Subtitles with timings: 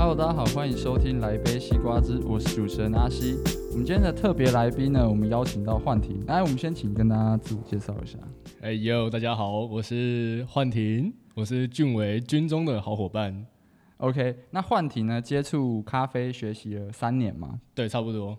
[0.00, 3.34] Hello，大家好，欢迎收听来杯西瓜汁，我是主持人阿西。
[3.72, 6.24] 我们今天的特别来宾呢，我们邀请到幻婷。
[6.26, 8.16] 来，我们先请跟大家自我介绍一下。
[8.60, 13.44] 哎呦，大家好，我是幻婷，我是俊伟军中的好伙伴。
[13.96, 17.60] OK，那幻婷呢，接触咖啡学习了三年嘛？
[17.74, 18.38] 对，差不多。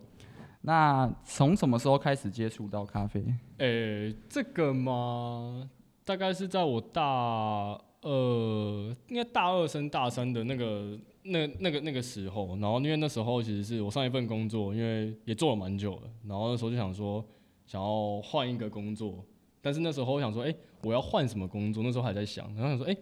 [0.61, 3.21] 那从什么时候开始接触到咖啡？
[3.57, 5.69] 诶，这个嘛，
[6.05, 7.77] 大概是在我大。
[8.01, 17.23] 二，应该大二升大三的那个、那、那个、那个时候，然后因为那时候其实是我上一份工作，因为也做了蛮久了，然后那时候就想说
[17.65, 19.25] 想要换一个工作，
[19.61, 21.83] 但是那时候我想说，哎、欸，我要换什么工作？
[21.83, 22.99] 那时候还在想，然后想说，哎、欸，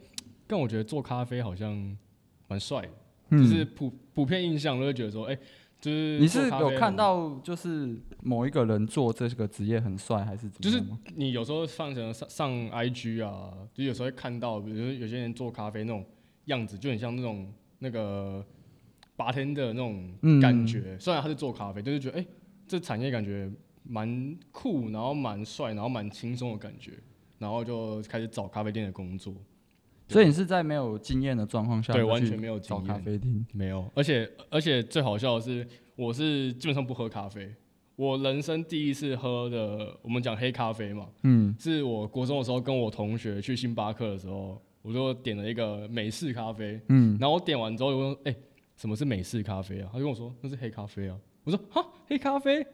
[0.48, 1.98] 但我觉得做咖啡好像
[2.48, 2.90] 蛮帅的，
[3.30, 5.40] 嗯、就是普普遍印象都会觉得说，哎、欸。
[5.80, 10.58] 就是你是有看到，就是某一个人做这个职业很帅，还是怎么？
[10.60, 10.84] 就是
[11.16, 16.04] 你有时候上上上 IG 啊，就有时候会看到，比如说有些人做咖啡那种
[16.46, 18.46] 样子，就很像那种那个
[19.16, 20.12] bartender 的那种
[20.42, 20.84] 感觉。
[20.88, 22.28] 嗯、虽然他是做咖啡，但是觉得哎、欸，
[22.68, 23.50] 这产业感觉
[23.84, 26.94] 蛮酷，然后蛮帅，然后蛮轻松的感觉，
[27.40, 29.34] 然后就开始找咖啡店的工作。
[30.10, 32.86] 所以你是在没有经验的状况下，对，完全没有经验。
[32.86, 35.68] 找咖啡厅没有，而且而且最好笑的是，
[35.98, 37.54] 我是基本上不喝咖啡。
[37.98, 48.38] 我人生第一次喝的，我们讲黑咖啡嘛，嗯，是我国中的时候跟我同学去星巴克的时候，我就点了一个美式咖啡，嗯，然后我点完之后，我说，哎、欸，
[48.78, 49.90] 什么是美式咖啡啊？
[49.92, 51.18] 他就跟我说那是黑咖啡啊。
[51.44, 52.66] 我说哈，黑咖啡。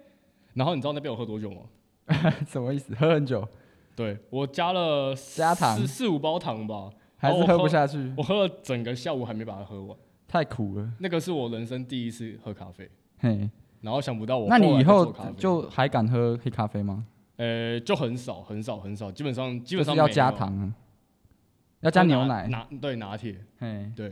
[0.53, 1.61] 然后你知道那边我喝多久吗？
[2.47, 2.93] 什么意思？
[2.93, 3.47] 喝很久？
[3.95, 6.91] 对，我加了加糖四四五包糖吧。
[7.17, 8.13] 还是喝不下去。
[8.17, 9.97] 我喝了整个下午还没把它喝完，
[10.27, 10.87] 太苦了。
[10.99, 13.49] 那个是我人生第一次喝咖啡，嘿，
[13.81, 14.47] 然后想不到我。
[14.49, 17.05] 那你以后就还敢喝黑咖啡吗？
[17.37, 20.73] 呃，就很少很少很少，基本上基本上要加糖，
[21.83, 24.11] 要加牛奶，拿对拿铁，嘿，对。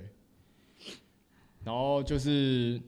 [1.64, 2.80] 然后就是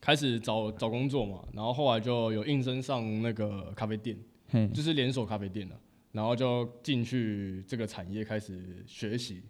[0.00, 4.16] 开始找找工作嘛，然后后来就有应征上那个咖啡店，
[4.48, 5.76] 嘿，就是连锁咖啡店了。
[6.12, 9.42] 然后就进去这个产业开始学习。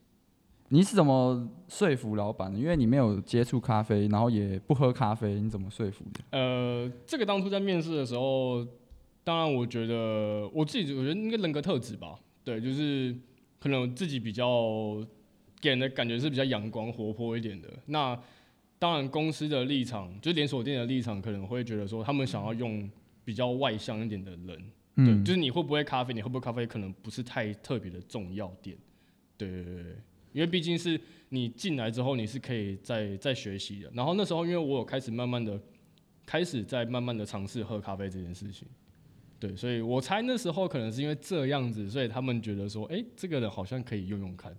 [0.71, 2.59] 你是怎么说服老板的？
[2.59, 6.21] 因为你没有接触咖啡，然后也不喝咖啡，你怎么说服的？
[6.37, 8.67] 呃，这个当初在面试的时候，
[9.23, 13.15] 当然我觉得我自己我觉得应该人格特质吧，对，就是
[13.67, 15.05] 可能自己比较
[15.61, 17.69] 给人的感觉是比较阳光活泼一点的。
[17.87, 18.17] 那
[18.79, 22.89] 当然公司的立场，就是连锁店的立场，可能会觉得说他们想要用
[23.25, 24.71] 比较外向一点的人。
[24.95, 28.77] 对，就是你会不会咖啡，你会不会咖啡，可能不是太特别的重要点。
[29.37, 29.97] 对对对对，
[30.33, 31.01] 因为毕竟是
[31.31, 33.91] 你进来之后，你是可以再再学习的。
[33.93, 35.61] 然后那时候，因为我有开始慢慢的，
[36.25, 38.69] 开始在慢慢的尝试喝咖啡这件事情。
[39.39, 44.55] 对，所以我猜那时候可能是因为这样子，所以他们觉得说，哎，这个人好像可以用用看。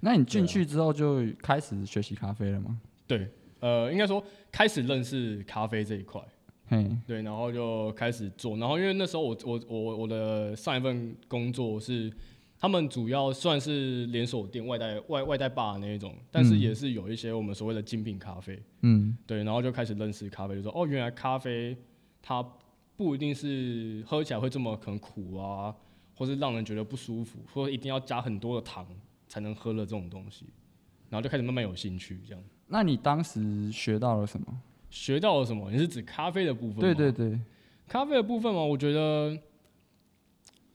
[0.00, 2.80] 那你进去之后就开始学习咖啡了吗？
[3.06, 3.28] 对，
[3.60, 6.20] 呃，应该说开始认识咖啡这一块。
[6.72, 12.08] 嗯，对，然后就开始做，然后因为那时候我我我我的上一份工作是，
[12.58, 21.76] 他们主要算是连锁店外带外外带吧那一种，但是也是有一些我们所谓的精品咖啡，嗯，对，然后就开始认识咖啡，就说哦，原来咖啡
[22.22, 22.40] 它
[23.00, 25.74] 不一定是喝起来会这么很苦啊，
[26.14, 28.86] 或是让人觉得不舒服，或一定要加很多的糖
[29.26, 30.44] 才能喝了这种东西，
[31.08, 32.44] 然后就开始慢慢有兴趣这样。
[32.66, 34.60] 那你当时学到了什么？
[34.90, 35.70] 学到了什么？
[35.70, 36.80] 你是指咖啡的部分吗？
[36.82, 37.40] 对对对，
[37.88, 39.34] 咖啡的部分嘛，我觉得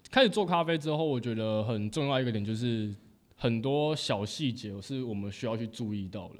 [0.09, 2.91] 开始做咖啡之后，我觉得很重要一个点就是
[3.35, 6.39] 很多小细节是我们需要去注意到的，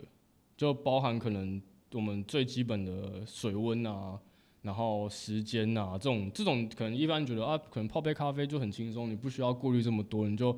[0.58, 1.62] 就包含可能
[1.94, 4.20] 我们最基本的水温啊，
[4.66, 10.54] 然后时间啊，这种这种可能一般觉得啊，可能泡杯咖啡就很轻松，你不需要顾虑这么多，你就。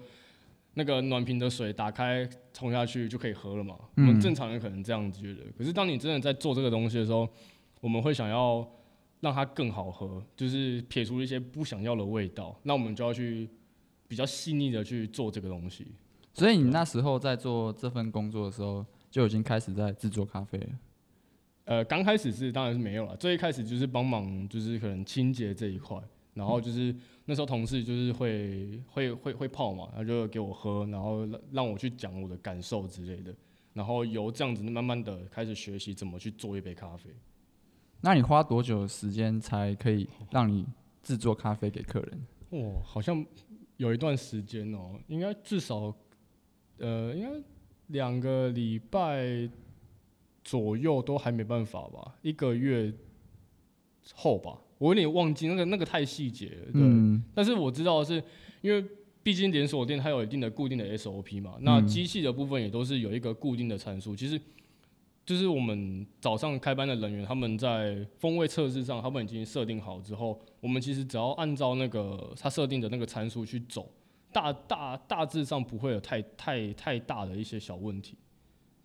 [0.79, 3.75] 那个暖瓶的水打开冲下去就可以喝了嘛？
[3.95, 7.27] 我们正常人可能这样子觉得，可是当你真的在做这个东西的时候，
[7.81, 8.63] 我们会想要
[9.19, 13.49] 让它更好喝，就是撇除一些不想要的味道，那我们就要去
[14.07, 15.87] 比较细腻的去做这个东西。
[16.35, 20.69] 所以你那时候在做这份工作的时候，就已经开始在制作咖啡了？
[21.67, 26.01] 呃，刚开始是当然是没有了，最一开始就是帮忙，就是可能清洁这一块。
[26.33, 33.35] 然后就是那时候同事就是会会会会泡嘛，他就给我喝，然后让让我去讲我的感受之类的，
[33.73, 37.09] 然后由这样子慢慢的开始学习怎么去做一杯咖啡。
[37.99, 40.65] 那你花多久的时间才可以让你
[41.03, 42.27] 制作咖啡给客人？
[42.51, 43.25] 哦，好像
[43.75, 45.93] 有一段时间哦，应该至少
[46.77, 47.29] 呃应该
[47.87, 49.49] 两个礼拜
[50.47, 52.93] 左右都还没办法吧，一个月
[54.13, 54.57] 后吧。
[54.77, 56.81] 我有点忘记那个那个太细节了，对。
[56.81, 58.23] 嗯、但是我知道的是，
[58.61, 58.81] 因为
[59.21, 64.15] 毕竟连锁店它有一定的固定的 SOP 嘛，那机器的部分也都是有一个固定的参数。
[64.15, 64.39] 其实
[65.25, 73.91] 就是我们早上开班的人员，他们在风味测试上，他们已经设定好之后，我们其实只要按照那个他设定的那个参数去走，
[74.31, 78.15] 大大大致上不会有太太太大的一些小问题。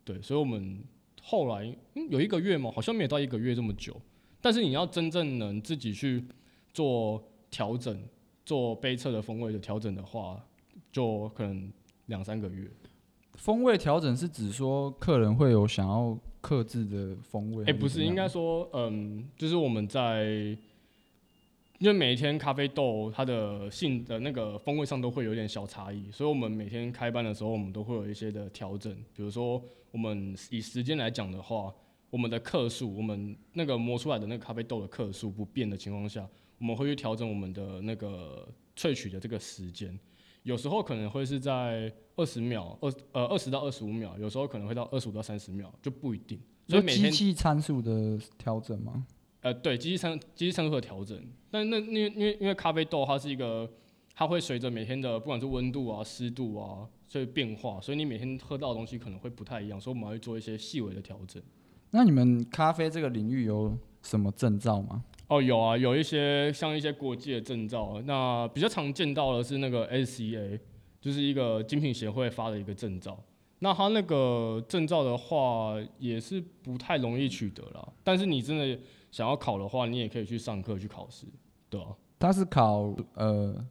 [0.04, 0.82] 对，所以我们
[1.22, 3.98] 后来、嗯、有一个月嘛，好像没有到一个月这么久，
[4.40, 6.22] 但是你要真正能自己去
[6.74, 7.96] 做调整，
[8.44, 10.44] 做杯测的风味的调整的话，
[10.90, 11.72] 就可能
[12.06, 12.69] 两三个月。
[13.34, 17.64] 风味调整是指说客人会有想要克制的风味？
[17.64, 20.56] 哎、欸，不是，应该说，嗯，就是我们在。
[21.82, 28.94] 因为每一天咖啡豆它的性的那个风味上都会有点小差异，所以我们每天开班的时候，我们都会有一些的调整。
[29.12, 31.75] 比如说，我们以时间来讲的话，
[32.08, 36.25] 我们的克数，我们那个磨出来的那个咖啡豆的克数不变的情况下，
[36.61, 39.99] 我们会去调整我们的那个萃取的这个时间。
[40.44, 46.38] 有时候可能会是在二十秒，二呃二十到二十五秒，有时候可能会到二十五到三十秒，就不一定。
[46.69, 49.05] 所以每天机器参数的调整吗？
[49.42, 53.68] 呃，对，机器参机器参数的调整，但那因为因为因为咖啡豆它是一个，
[54.14, 61.42] 它会随着每天的不管是温度啊、湿度啊，所以变化，所以你每天喝到的东西可能会不太一样，所以我们会做一些细微的调整。
[61.90, 65.02] 那你们咖啡这个领域有什么证照吗？
[65.26, 70.60] 哦，有啊，有一些像一些国际的证照，那比较常见到的是那个 SCA，
[71.00, 73.18] 就是一个精品协会发的一个证照。
[73.58, 78.78] 那它那个证照的话，也是不太容易取得了，但是你真的。
[79.12, 81.26] 想要考的话，你也可以去上课去考试，
[81.70, 81.94] 对啊。
[82.18, 83.64] 他是考呃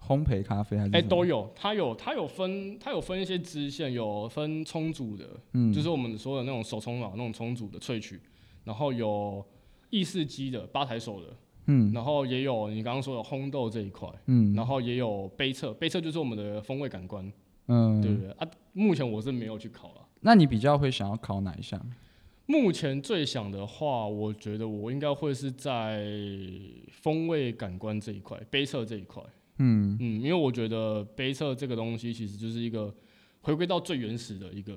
[0.00, 0.90] 烘焙咖啡还是？
[0.90, 8.20] 哎、欸，都有，他有他有分，他有分一些支线，有分冲煮的，嗯，就是我们说的那种手冲啊，那种冲煮的萃取，
[8.64, 9.44] 然后有
[9.90, 17.32] 意式机的吧台手的，嗯，然后也有你刚刚说的烘豆这一块，嗯，然后也有杯测，杯测就是我们的风味感官，
[17.68, 18.30] 嗯，对不对？
[18.32, 20.00] 啊，目前我是没有去考了。
[20.22, 21.78] 那你比较会想要考哪一项？
[22.46, 26.06] 目前最想的话，我觉得我应该会是在
[26.90, 29.22] 风味感官这一块，杯测这一块。
[29.58, 32.92] 嗯嗯，因为我觉得杯测这个东西其实就是一个
[33.42, 34.76] 回归到最原始的一个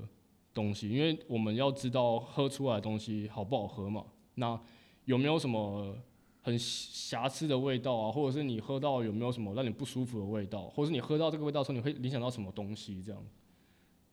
[0.54, 4.06] 东西，因为我们要知道喝出来的东西好不好喝嘛。
[4.36, 4.60] 那
[5.06, 5.98] 有没有什么
[6.42, 8.12] 很瑕疵的味道啊？
[8.12, 10.68] 或者是你喝到有没有什么让你不舒服的味道？
[10.70, 13.02] 或者是你喝到这个味道的时候，你会联想到什么东西？
[13.02, 13.26] 这样，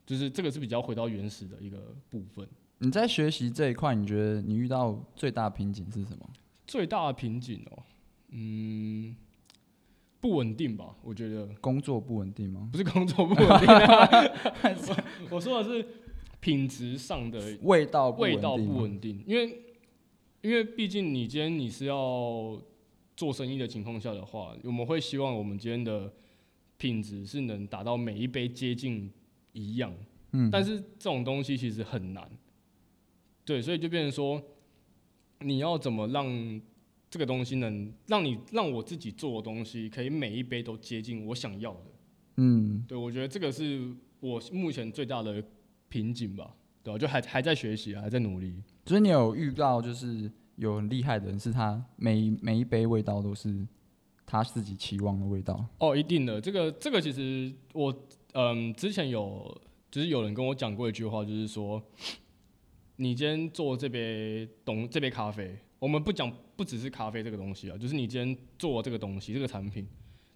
[0.07, 2.49] 就是这个是比较回到原始的一个部分。
[2.83, 6.29] 你在学习这一块，你觉得你遇到最大的瓶颈是什么？
[6.67, 7.83] 最大的瓶颈哦，
[8.31, 9.15] 嗯，
[10.21, 10.97] 不稳定吧？
[11.05, 12.69] 我觉得工作不稳定吗？
[12.73, 14.09] 不是工作不稳定啊，
[15.31, 15.87] 我说的是
[16.41, 19.63] 品质上的味 道味道不稳定，因为
[20.41, 22.61] 因为毕竟你今天你是要
[23.17, 26.13] 做生意的情况下的话，我们会希望我们今天的
[26.79, 29.09] 品质是能达到每一杯接近
[29.53, 29.95] 一样，
[30.33, 32.29] 嗯，但是这种东西其实很难。
[33.45, 34.41] 对，所以就变成说，
[35.41, 36.61] 你要怎么让
[37.11, 41.81] 这个东西能让你让我自己做的东西，可以每一杯都接近我想要的。
[42.37, 45.43] 嗯，对，我觉得这个是我目前最大的
[45.89, 46.55] 瓶颈吧，
[46.85, 46.99] 对吧？
[46.99, 48.55] 就还还在学习，还在努力。
[48.87, 53.67] 所以你有遇到就是有很厉害的人，是他每每一杯味道都是
[54.25, 55.67] 他自己期望的味道。
[55.79, 57.93] 哦，一定的，这个这个其实我
[58.35, 59.61] 嗯之前有
[59.91, 61.83] 就是有人跟我讲过一句话，就是说。
[62.97, 69.87] 你今天做这杯东这杯咖啡，我们不讲不只是咖啡这个东西啊，就是你今天做这个东西这个产品，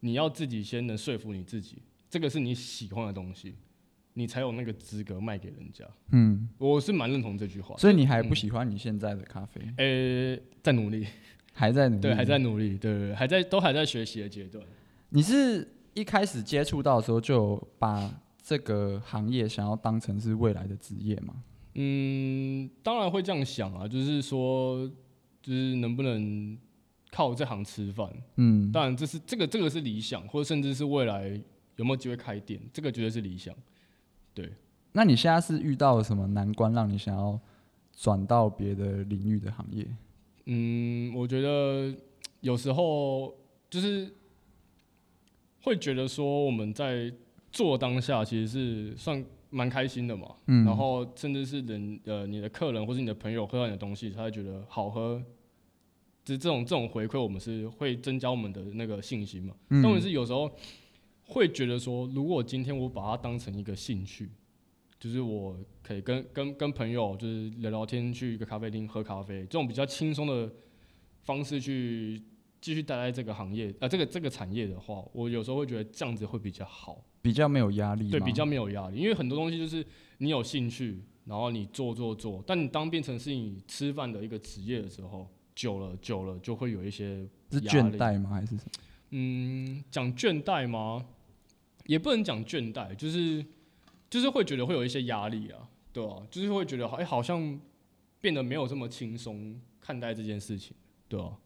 [0.00, 3.54] 你要自己先能说服你自己，这个是你喜欢的东西，
[4.14, 5.84] 你才有那个资格卖给人家。
[6.12, 7.76] 嗯，我是蛮认同这句话。
[7.76, 9.60] 所以你还不喜欢你现在的咖啡？
[9.76, 11.06] 呃、嗯欸，在努力，
[11.52, 14.64] 还在努力，对，还在努力，对，还在都还在学习的阶段。
[15.10, 18.10] 你是一开始接触到的时候就把
[18.42, 21.34] 这个行业想要当成是未来的职业吗？
[21.78, 24.90] 嗯，当然会这样想啊，就是说，
[25.42, 26.56] 就是能不能
[27.10, 28.10] 靠这行吃饭？
[28.36, 31.38] 嗯，当然这是这个这个是理想，或者甚至是未来
[31.76, 33.54] 有没有机会开店，这个绝对是理想。
[34.32, 34.50] 对，
[34.92, 37.38] 那你现在是遇到了什么难关，让你想要
[37.94, 39.86] 转到别的领域的行业？
[40.46, 41.94] 嗯，我觉得
[42.40, 43.34] 有时候
[43.68, 44.10] 就是
[45.60, 47.12] 会觉得说我们在
[47.52, 49.22] 做当下其实是算。
[49.50, 55.22] 蛮开心的嘛，嗯，然后甚至是人呃，你的客人或是你的朋友喝到你的东西，他会觉得好喝，
[56.24, 59.54] 就是这种这种回馈，我们是会增加我们的那个信心嘛。
[59.70, 60.50] 嗯，但是有时候
[61.24, 64.30] 会觉得说，如果今天我把它当成一个兴趣，
[64.98, 70.52] 就是我可以跟跟跟朋友就是聊聊天，去一个咖啡厅喝咖啡，这种比较轻松的
[71.22, 72.22] 方式去
[72.66, 77.00] 继续待在这个行业啊，呃，这个这个产业的话，我有时候会觉得这样子会比较好。
[77.22, 79.86] 比较没有压力，对，比较没有压力，因为很多东西就是
[80.18, 88.30] 你有兴趣，然后你做做做，但你当变成是你吃饭的一个职业的时候，久了久了就会有一些是倦怠吗？
[88.30, 88.70] 还是什么？
[89.10, 91.06] 嗯，讲倦怠吗？
[91.84, 93.46] 也不能讲倦怠，就是
[94.10, 97.60] 就是会觉得会有一些压力啊，对啊，就是会觉得哎、欸，好像
[98.20, 100.76] 变得没有这么轻松看待这件事情，
[101.08, 101.38] 对啊。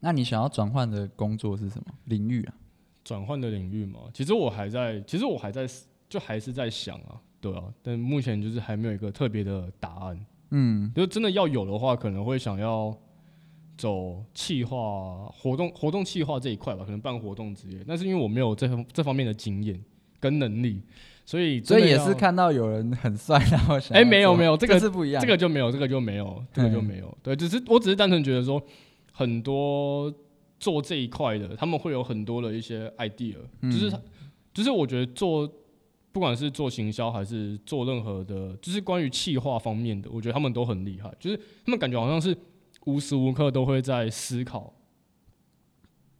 [0.00, 2.54] 那你想要转换的工作是什么领域啊？
[3.02, 5.64] 转换的领域嘛，其实我还在，其实我还在，
[6.08, 10.26] 就还是在想啊，对啊，但目前就是还没有一个特别的答案。
[10.50, 12.92] 嗯，就真的要有的话，可能会想要
[13.76, 17.84] 走企划活动、活动企划这一块吧，可能办活动职业。
[17.86, 19.80] 但是因为我没有这这方面的经验
[20.18, 20.82] 跟能力，
[21.24, 27.16] 所以所以也是看到有人很帅，然后想，哎、欸，没有没有，这个是不一样，这个就没有，这个就没有，这个就没有。
[27.22, 28.60] 对，只是我只是单纯觉得说。
[29.16, 30.12] 很多
[30.60, 33.98] 做这一块的，他们会有很多的一些 idea，、嗯、就是他，
[34.52, 35.50] 就是我觉得做，
[36.12, 42.36] 不管是做行销还是做任何的，就是关于企划方面的，我觉得他们都很厉害，就是他们感觉好像是
[42.84, 44.70] 无时无刻都会在思考，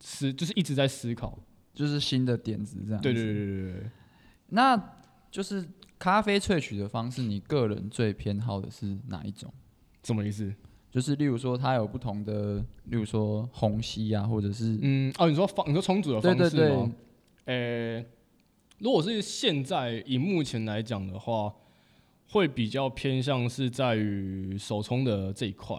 [0.01, 1.39] 思就是一直在思考，
[1.75, 3.03] 就是新的点子这样。
[3.03, 3.91] 对对对对对。
[4.49, 4.97] 那
[5.31, 9.53] 就是咖啡萃取的方式，你个人最偏好的是哪一种？
[10.03, 10.55] 什么意思？
[10.97, 16.49] 就是例如说，它有不同的，例如说虹吸啊，或者是嗯哦，你说方，你说冲煮的方式吗？
[16.49, 16.91] 对对对。
[17.45, 17.55] 呃、
[18.01, 18.07] 欸，
[18.79, 21.53] 如果是现在以目前来讲的话，
[22.31, 25.77] 会比较偏向是在于手冲的这一块。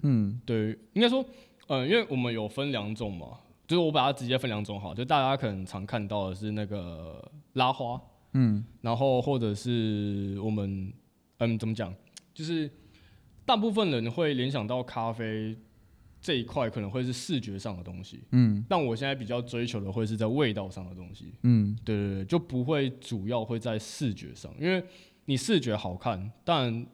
[0.00, 1.22] 嗯，对，应该说，
[1.66, 8.00] 呃，因为我们有分两种嘛，就是我把它直接分两种好，就大家可能常看到的是那个拉花，
[8.32, 10.90] 嗯，然后或者是我们，
[11.36, 11.94] 嗯，怎么讲，
[12.32, 12.70] 就是。
[13.48, 15.56] 大部分人会联想到咖啡
[16.20, 18.20] 这一块，可能会是视觉上的东西。
[18.32, 21.32] 嗯，但我现在比较追求的会是在味道上的东西。
[21.44, 24.84] 嗯，对对对，就不会主要会在视觉上，因为
[25.24, 26.86] 你视觉好看，当然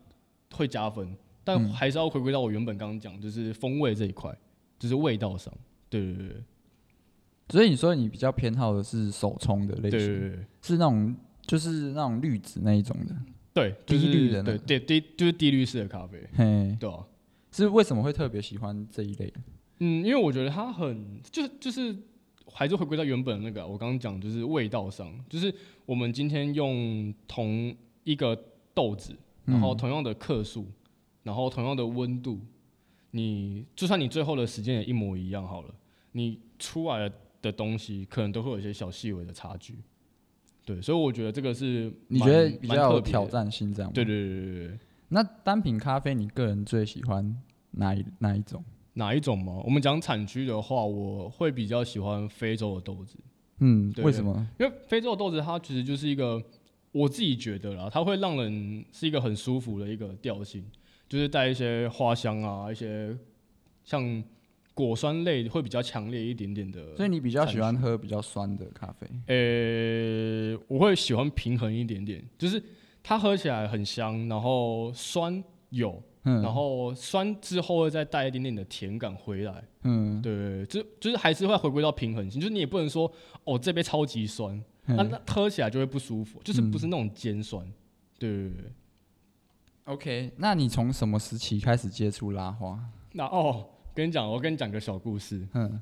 [0.52, 4.32] 会加分，但还是要回归到我原本刚刚讲，就是风味这一块，
[4.78, 5.52] 就是味道上。
[5.90, 6.44] 对对对，
[7.48, 13.16] 所以你说你比较偏好的是手冲的类型，对对对，是那种就是那种滤纸那一种的。
[13.54, 17.06] 对，低滤的，对对低就是低滤式的咖啡，嘿，对啊，
[17.52, 19.32] 是为什么会特别喜欢这一类？
[19.78, 21.96] 嗯，因为我觉得它很，就是就是
[22.52, 25.54] 还是回归到原本的那个，我刚刚讲就是味道上，就是
[25.86, 28.36] 我们今天用同一个
[28.74, 30.66] 豆子，然后同样的克数，
[31.22, 32.40] 然后同样的温度，
[33.12, 35.72] 你就算你最后的时间也一模一样好了，
[36.10, 37.08] 你出来
[37.40, 39.76] 的东西可能都会有一些小细微的差距。
[40.64, 43.92] 对，所以我觉得这个是你觉得比较有挑战性，这样。
[43.92, 44.78] 对对对对对。
[45.08, 47.36] 那单品咖啡，你个人最喜欢
[47.72, 48.64] 哪一哪一种？
[48.94, 49.60] 哪一种吗？
[49.64, 53.16] 我们讲产区的话，我会比较喜欢非洲的豆子。
[53.58, 54.46] 嗯，对为什么？
[54.58, 56.42] 因为非洲的豆子它其实就是一个
[56.92, 60.64] 我自己觉得啦，它会让人是一个很舒服的一个调性，
[61.08, 63.16] 就是带一些花香啊，一些
[63.84, 64.24] 像。
[64.74, 69.06] 果酸类会比较强烈一点点的，所以你比较喜欢喝比较酸的咖啡？
[69.28, 72.60] 呃、欸，我会喜欢平衡一点点，就是
[73.00, 79.62] 它喝起来很香，然后酸有，嗯、然后酸之后会再带一点点的甜感回来。
[79.84, 83.08] 嗯，对，就就是还是会回归到平衡性，就是你也不能说
[83.44, 87.64] 哦这杯超级酸，那、嗯、那喝起来就会不舒服，就是不是那种尖酸。
[87.64, 87.72] 嗯、
[88.18, 88.72] 对对对。
[89.84, 92.76] OK，那你从什么时期开始接触拉花？
[93.12, 93.68] 那哦。
[93.94, 95.46] 跟你讲，我跟你讲个小故事。
[95.54, 95.80] 嗯，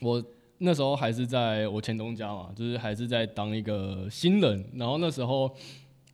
[0.00, 0.22] 我
[0.58, 5.50] 那时候还是在我前东家嘛，就是还是在当一个新人，然后那时候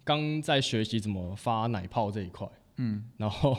[0.05, 2.49] 刚在学习怎么发奶泡这一块。
[2.77, 3.57] 嗯，然后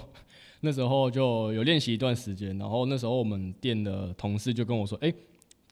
[0.62, 5.16] 那时候就有练习一段时间，然后那时候我们店的同事就跟我说：“哎、欸，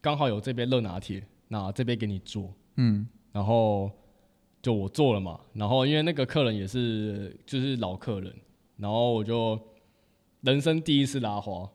[0.01, 3.89] 刚好有这杯热拿铁，那这杯给你做。”嗯，然后
[4.61, 8.35] 就我做了嘛，然后因为那个客人也是就是老客人，
[8.77, 9.59] 然后我就
[10.41, 11.67] 人生第一次拉花。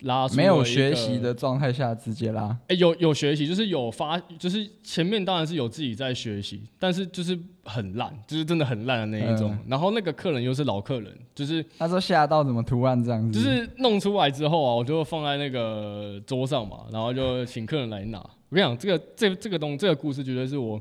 [0.00, 9.52] 拉没有学习的状态下直接拉，哎、欸，有有学习，就是有发，就是前面当然是有自己在学习，但是就是很烂，就是真的很烂的那一种。
[9.52, 18.18] 嗯、然后那个客人又是老客人，就是他说吓到怎么图案这样子，就是弄出来之后啊，我就放在那个桌上嘛，然后就请客人来拿。
[18.18, 20.78] 我跟你讲，这个这这个东这个故事绝对是我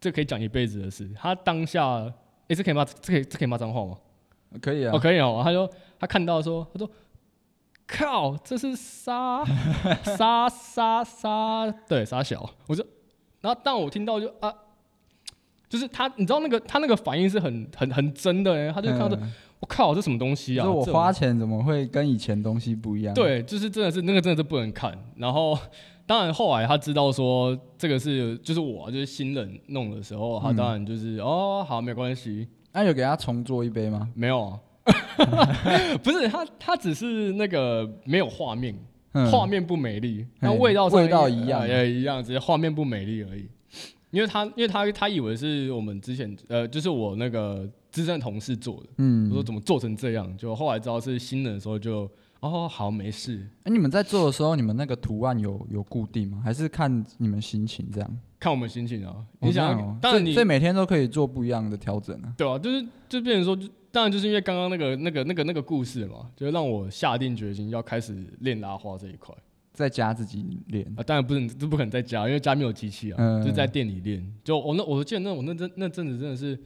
[0.00, 1.10] 这个、可以讲一辈子的事。
[1.16, 2.12] 他当下，哎、
[2.48, 3.98] 欸，这可以骂，这可以这可以骂脏话吗？
[4.60, 5.40] 可以啊，哦，可以哦。
[5.42, 6.88] 他说他看到说，他说。
[7.92, 9.44] 靠，这是沙
[10.02, 12.82] 沙沙沙，对沙小，我就，
[13.42, 14.50] 然后但我听到就啊，
[15.68, 19.30] 就是他，你知道那个他那个反应是很很很真的欸，他就看到我、嗯、
[19.68, 20.64] 靠，这什么东西啊？
[20.64, 23.12] 就我花钱怎么会跟以前东西不一样？
[23.12, 24.96] 对，就是真的是那个真的是不能看。
[25.16, 25.58] 然后
[26.06, 32.48] 当然后来他知道说这个是就是我就是新人弄的时候，他当然就是、嗯、哦好没关系。
[32.72, 34.08] 那有给他重做一杯吗？
[34.14, 34.58] 没有啊，
[36.02, 38.74] 不是他他只是那个没有画面，
[39.30, 43.48] 画、嗯、面不美丽，那味道味道一样也、呃、一样，只是画面不美丽而已。
[44.10, 48.88] 因为他，因为他，他以为是我们之前，呃，就是我那个资深同事做的。
[48.98, 50.36] 嗯，我说怎么做成这样？
[50.36, 53.38] 就后来知道是新人的时候就，就哦，好，没事。
[53.60, 56.42] 哎、欸，你们在做的时候，你们那个图案有有固定吗？
[56.44, 58.18] 还是看你们心情这样？
[58.38, 59.16] 看我们心情啊。
[59.40, 62.34] 你想，哦、当然你所以每天都可以做不一样的调整啊。
[62.36, 69.32] 对啊，就是就变成说，就当然就是因为刚刚那个那个那个那个故事嘛，就让我下定决心要开始练拉花这一块。
[69.72, 74.22] 在家自己练啊，当然不是，这不可能在家，因为家没有机器啊，嗯、就在店里练。
[74.44, 76.58] 就我那，我记得那我那阵那阵子真的是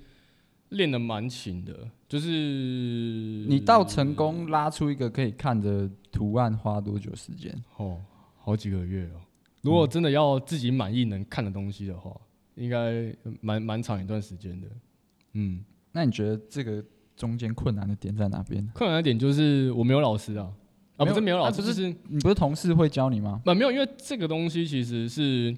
[0.71, 2.29] 练的蛮勤的，就是
[3.49, 7.57] 你到成功拉出一个可以看的图案花多久时间？
[7.77, 8.01] 哦，
[8.39, 9.21] 好几个月哦。
[9.63, 12.11] 如果真的要自己满意能看的东西的话，
[12.57, 14.67] 嗯、应该蛮蛮长一段时间的。
[15.35, 16.85] 嗯，那你觉得这个
[17.17, 18.69] 中间困难的点在哪边？
[18.75, 20.53] 困难的点就是我没有老师啊。
[20.97, 23.43] 啊，不是没有老师，就、啊、是你不是同事会教你吗？
[23.45, 25.55] 啊，没有，因为这个东西其实是，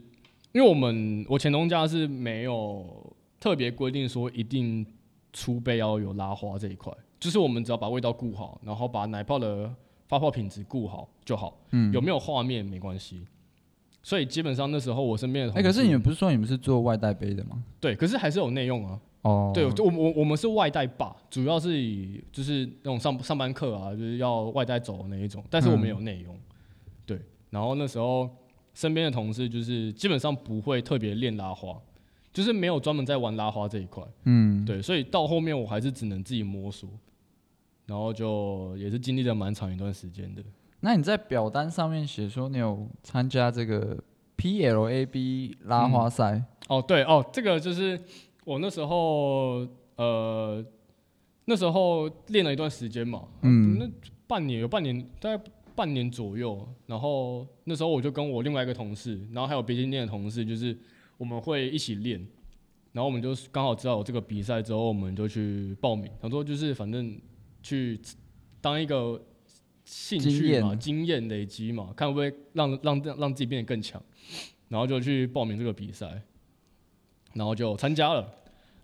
[0.51, 4.85] 因为我们我前东家是没有特别规定说一定
[5.33, 9.73] 出杯要有拉花这一块，就是我们只要把味道顾好，然后把奶泡的
[10.09, 11.57] 发泡品质顾好就好。
[11.71, 13.25] 嗯，有没有画面没关系。
[14.03, 17.63] 所以基本上那时候我身边的同事，哎、欸，可是你们不是说你们是做外带杯的吗？
[17.79, 18.99] 对，可是还是有内用啊。
[19.23, 26.41] 哦，对，我我我们是外带吧，主要是以就是那种上上班课啊，就是要外带走的那一种，但是我们有内容，嗯、
[27.05, 27.21] 对。
[27.51, 28.31] 然后那时候
[28.75, 31.77] 身边的同事就是基本上不会特别练拉花，
[32.33, 34.81] 就是没有专门在玩拉花这一块，嗯，对。
[34.81, 36.89] 所以到后面我还是只能自己摸索，
[37.87, 40.43] 然后就也是经历了蛮长一段时间的。
[40.79, 43.99] 那你在表单上面写说你有参加这个
[44.37, 46.35] PLAB 拉花赛？
[46.35, 48.01] 嗯、哦，对哦，这个就是。
[48.49, 50.65] 我那时候，呃，
[51.45, 53.87] 那时候练了一段时间嘛，嗯，那
[54.27, 55.45] 半年有半年，大概
[55.77, 56.67] 半年左右。
[56.87, 60.75] 然后那时候我就跟我另外一个同事，然后还有别间店的同事，就是
[61.19, 62.27] 我们会一起练。
[62.93, 66.11] 然后我们就刚好知道有这个比赛之后，我们就去报名。
[66.23, 67.21] 想说就是反正
[67.63, 68.01] 去
[68.63, 69.23] 当一个
[69.85, 74.03] 兴趣嘛，经验累积嘛，看会不会让让让让自己变得更强。
[74.69, 76.23] 然后就去报名这个比赛。
[77.35, 78.27] 然后就参加了，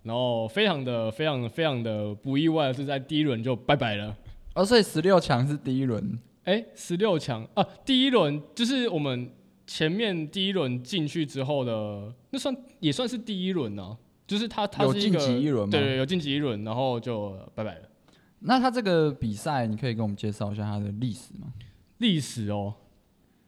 [0.03, 4.15] 然后非常的、非常、非常的不意外的是，在第一轮就拜拜了。
[4.53, 6.17] 哦，所以十六强是第一轮？
[6.43, 9.29] 哎，十六强啊，第一轮就是我们
[9.65, 13.97] 前面第一轮进去之后的，那算也算是第一轮啊。
[14.27, 15.71] 就是他他是一个有晋级一轮吗？
[15.71, 17.81] 对对，有晋级一轮，然后就拜拜了。
[18.39, 21.47] 那他这个比赛，你可以给我们介绍一下他的历史吗？
[21.97, 22.73] 历史哦，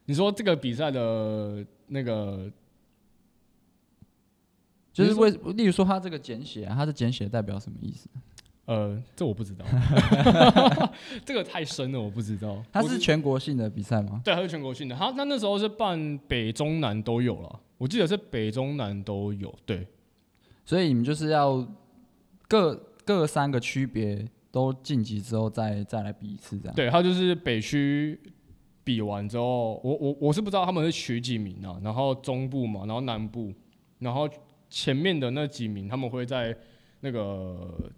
[0.05, 2.51] 你说这个比赛的那个。
[5.05, 8.09] 就是为，例如说他这个简写啊，他的简写代表什么意思？
[8.65, 9.65] 呃，这我不知道，
[11.23, 12.61] 这个太深了，我不知道。
[12.71, 14.19] 他是全国性的比赛吗？
[14.25, 14.95] 对，他是全国性的。
[14.95, 19.53] 他那那时候是办北中南都有了，我记得是北中南都有。
[19.65, 19.87] 对，
[20.65, 21.65] 所以你们就是要
[22.47, 26.75] 各各三个区别都晋级之后再，再再来比一次这样。
[26.75, 28.19] 对，他就是北区
[28.83, 33.53] 比完之后，我我我是不知道他们是取几名啊，然后中部嘛，然后南部，
[33.99, 34.27] 然后。
[34.69, 36.55] 前面的那几名，他们会在
[37.01, 37.91] 那个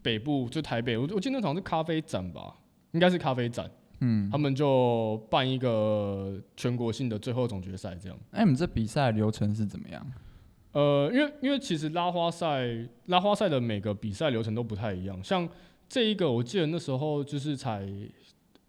[0.00, 2.54] 北部，就台北，我我记得那好像是咖啡展吧，
[2.92, 3.70] 应该是咖啡展。
[4.00, 8.18] 嗯，他们就办一个全国性的最后总决赛这样。
[8.32, 10.06] 哎、欸，你们这比赛流程是怎么样？
[10.72, 12.66] 呃，因为因为其实拉花赛
[13.06, 15.48] 拉花赛的每个比赛流程都不太一样，像
[15.88, 17.88] 这一个，我记得那时候就是才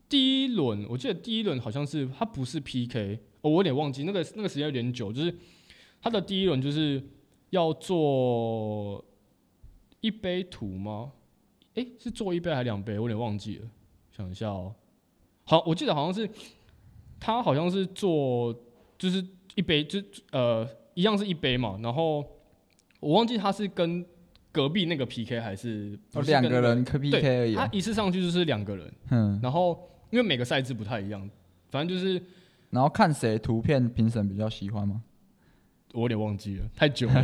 [0.08, 5.36] 第一轮，我记得第一轮好像是它不是 PK，哦，我有点忘记那个那个时间有点久，就是
[6.02, 7.02] 它的第一轮就是。
[7.50, 9.04] 要做
[10.02, 11.12] 一杯图吗？
[11.76, 12.94] 诶、欸，是做一杯还是两杯？
[12.94, 13.68] 我有点忘记了，
[14.12, 14.76] 想一下哦、喔。
[15.44, 16.30] 好，我记得好像是
[17.20, 18.54] 他好像是做
[18.98, 21.80] 就是一杯，就呃一样是一杯嘛。
[21.84, 22.26] 然后
[23.00, 24.06] 我忘记他是跟
[24.52, 27.56] 隔壁那个 PK 还是两、个人 PK 而已。
[27.56, 29.40] 他一次上去就是两个人，嗯。
[29.44, 31.30] 然后因为每个赛制不太一样，
[31.70, 32.22] 反正就是
[32.70, 35.04] 然后看谁图片评审比较喜欢吗？
[35.96, 37.24] 我有点忘记了，太久了。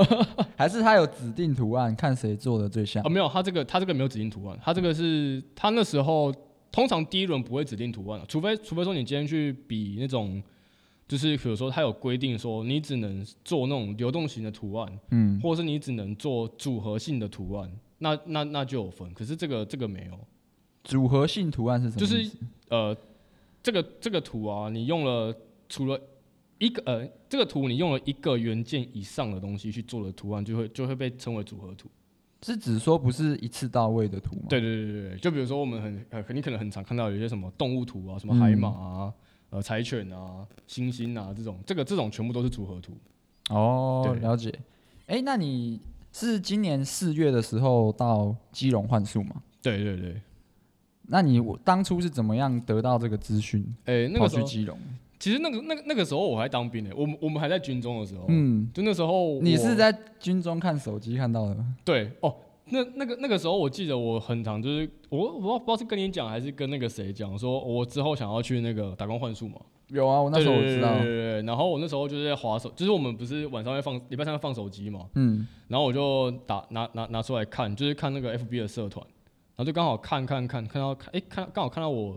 [0.58, 3.02] 还是他有指定图案，看谁做的最像？
[3.04, 6.34] 哦，没有，他这个他这个没有指定图案，他这个是他那时候
[6.70, 10.42] 通常第一轮不会指定图案，除非除非说你今天去比那种
[11.06, 19.10] 就是比如说他有规定说你只能做那种流动型的图案，嗯，或者是你只能做组合性的图案，那那那就有分。
[19.14, 20.18] 可是这个这个没有。
[20.84, 22.00] 组合性图案是什么？
[22.00, 22.30] 就是
[22.68, 22.96] 呃，
[23.62, 25.34] 这个这个图啊，你用了
[25.68, 26.00] 除了
[26.58, 31.88] 一个呃，这个图你用了一个元件以上的东西去做的图案，就会就会被称为组合图。
[32.42, 34.42] 是指说不是一次到位的图吗？
[34.48, 39.12] 对对对对，就比如说我们很呃，你可能很常看到有一些什么动物图啊，什么海马啊、
[39.50, 42.92] 嗯、呃柴犬啊、猩猩啊这种，这个这种全部都是组合图。
[43.50, 44.50] 哦，对了解。
[45.06, 45.80] 哎、欸，那你
[46.12, 49.42] 是今年四月的时候到基隆幻术吗？
[49.60, 50.20] 对对对。
[51.08, 53.64] 那你我当初是怎么样得到这个资讯？
[53.86, 54.78] 哎、欸，那个去基隆。
[55.18, 61.74] 其实那个那个那个时候我还当兵呢，我们我们还在军中的时候，嗯，就那时候你是在军中看手机看到的吗？
[61.84, 62.34] 对哦，
[62.66, 69.56] 那那个那个时候我记得我很常就是我我不知道是跟你讲还是跟那个谁讲，说我之后想要去那个打工换宿嘛。
[69.88, 70.98] 有啊，我那时候我知道。
[71.00, 79.04] 对然后我那时候就是在滑手，就是我们不是晚上会放礼拜三会放手机嘛，嗯，然后我就打拿拿拿出来看，就是看那个 FB 的社团，
[79.56, 82.16] 然后就刚好看看看看到看哎看刚好看到我。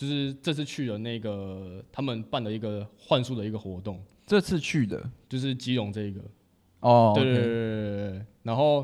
[0.00, 6.22] 就是这次去了那个他们办的一个幻术的一个活动，这次去的就是基隆这一个
[6.80, 8.26] 哦，对对对对对。
[8.42, 8.82] 然后，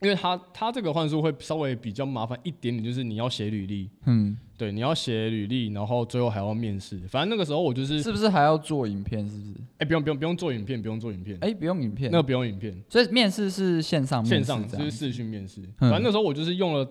[0.00, 6.98] 因为他他这个幻术会稍微比较麻烦一点点，就是你要写履历，嗯，对，你要写履历，然后最后还要面试。
[7.06, 9.24] 反正那个时候我就是是不是还要做影片？
[9.28, 9.54] 是不是？
[9.78, 12.76] 哎，不用不用不用做影片，不用做影片，哎，不用影片，那个不用影片。
[12.88, 15.62] 所以面试是线上面，线上就是视讯面试。
[15.78, 16.84] 反正那时候我就是用了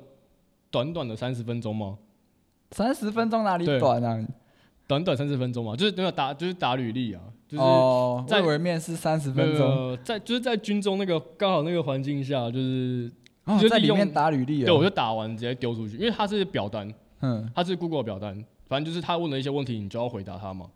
[0.72, 1.98] 短短的三十分钟嘛。
[2.72, 4.28] 三十分钟哪里短啊？
[4.88, 13.12] 短短三十分钟嘛，就是没有打，就是打履历啊，就是在为面试三十分钟，在就是在军中那个刚好那个环境下，就是
[13.62, 20.68] 就在里面打履历，对，我就打完直接丢出去，因为它是表单，嗯，它是 Google 表单，反正就是他问了一些问题，你就要回答他嘛，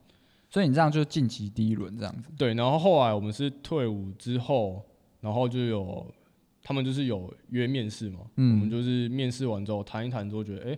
[0.47, 2.29] 所以你这样就晋级第一轮这样子。
[2.38, 4.79] 对，然后后来我们是退伍之后，
[5.21, 6.06] 然后就有
[6.62, 10.77] 他们就是有约面试嘛，嗯，我们就是面试完之后谈一谈之后觉得，哎。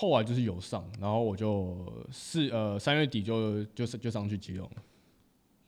[0.00, 1.76] 后来就是有上，然后我就
[2.12, 4.70] 四呃三月底就就是就上去基隆。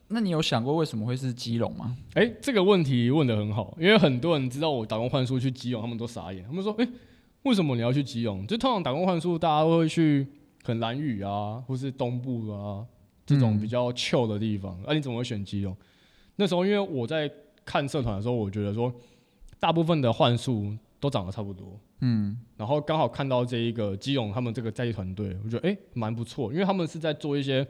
[0.07, 1.97] 那你有想过为什么会是基隆吗？
[2.13, 6.91] 哎、欸，这个问题问的很好，因为很多人知道我打工换宿去基隆，他们都傻眼，他们说：“哎、欸，
[7.43, 10.25] 为什么你要去基隆？”就通常打工换宿，大家都会去
[10.63, 12.85] 很蓝屿啊，或是东部啊
[13.25, 14.79] 这种比较 chill 的地方。
[14.83, 15.75] 那、嗯啊、你怎么会选基隆？
[16.37, 17.29] 那时候因为我在
[17.65, 18.93] 看社团的时候，我觉得说
[19.59, 21.77] 大部分的换宿都长得差不多。
[21.99, 27.67] 嗯，然后刚好看到这一个基隆他们这个在地团队，我觉得哎蛮不错，因为他们是在做一些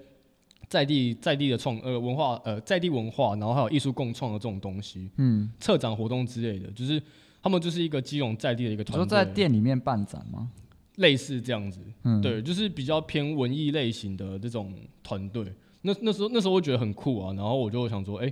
[0.68, 7.02] 在地在地的创呃文化呃在地文化，然后还有艺术共创的这种东西，嗯，策展活动之类的，就是
[7.42, 9.06] 他们就是一个基隆在地的一个团队。
[9.06, 10.52] 说在店里面办展吗？
[10.98, 15.46] 类似这样子，嗯，对，就是比较偏文艺类型的这种团队。
[15.82, 18.32] 那那时候那时候我觉得很酷啊，然后我就想说，哎，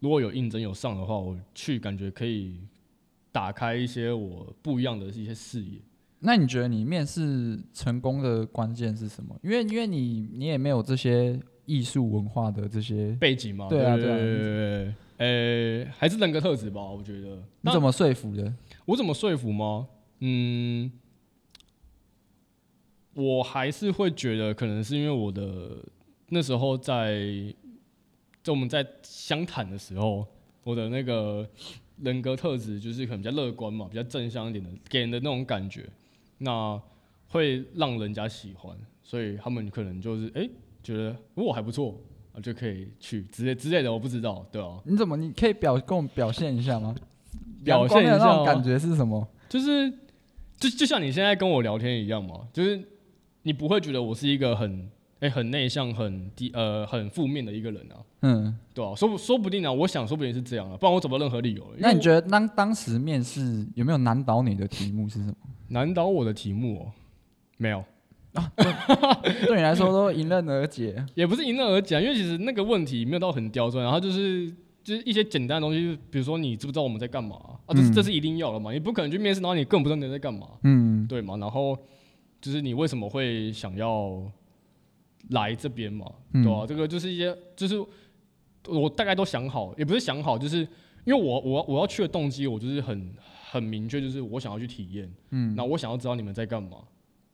[0.00, 2.58] 如果有应征有上的话，我去感觉可以。
[3.36, 5.78] 打开一些我不一样的一些视野。
[6.20, 9.38] 那你觉得你面试成功的关键是什么？
[9.42, 13.68] 因为因为你你也没有这些艺术文化的这些背景嘛。
[13.68, 14.16] 对啊对啊。
[15.18, 17.42] 呃、欸，还是人格特质吧，我觉得。
[17.60, 18.50] 你怎么说服的？
[18.86, 19.86] 我怎么说服吗？
[20.20, 20.90] 嗯，
[23.12, 25.76] 我还是会觉得可能是因为我的
[26.30, 27.54] 那时候在
[28.42, 30.26] 就我们在相谈的时候，
[30.64, 31.46] 我的那个。
[32.02, 35.88] 人格特质就是可能比较乐观嘛，比较正向一点的，给人的那种感觉，
[36.38, 36.80] 那
[37.28, 40.50] 会让人家喜欢，所以他们可能就是哎、欸、
[40.82, 41.98] 觉得我还不错
[42.32, 44.80] 啊，就可以去之类之类的，我不知道，对啊。
[44.84, 46.94] 你怎么你可以表跟我表现一下吗？
[47.64, 49.26] 表现一下那种感觉是什么？
[49.48, 49.90] 就是
[50.58, 52.82] 就就像你现在跟我聊天一样嘛，就是
[53.42, 54.90] 你不会觉得我是一个很。
[55.20, 57.96] 哎、欸，很内向、很低、呃，很负面的一个人啊。
[58.20, 61.66] 嗯，对啊，说不说不定啊，我想说不定是这样啊，不然我找不到任何理由。
[61.78, 65.34] 那你觉得当当时面试有没有难倒你的题目是什么？
[65.68, 66.92] 难倒我的题目哦，
[67.56, 67.82] 没有
[68.34, 68.52] 啊。
[68.56, 74.52] 对，对你来说都迎刃而解， 也不是迎刃而解，因为其实那个问题没有到很刁钻，然后就是
[74.84, 77.56] 就是一些简单的东西，比如说你知不知道我们在干嘛啊？
[77.66, 80.46] 啊这是、嗯、这是一定要的嘛，你不可能去面试，然后你根本不知道你在干嘛。
[80.62, 81.38] 嗯，对嘛。
[81.38, 81.76] 然后
[82.40, 84.22] 就是你为什么会想要？
[85.30, 86.64] 来这边嘛，对吧、啊？
[86.64, 87.74] 嗯、这个就是一些，就是
[88.68, 90.58] 我大概都想好，也不是想好，就是
[91.04, 93.12] 因为我我我要去的动机，我就是很
[93.50, 96.78] 很明确，就是我想要去体验，嗯，那我想要知道你们在干嘛。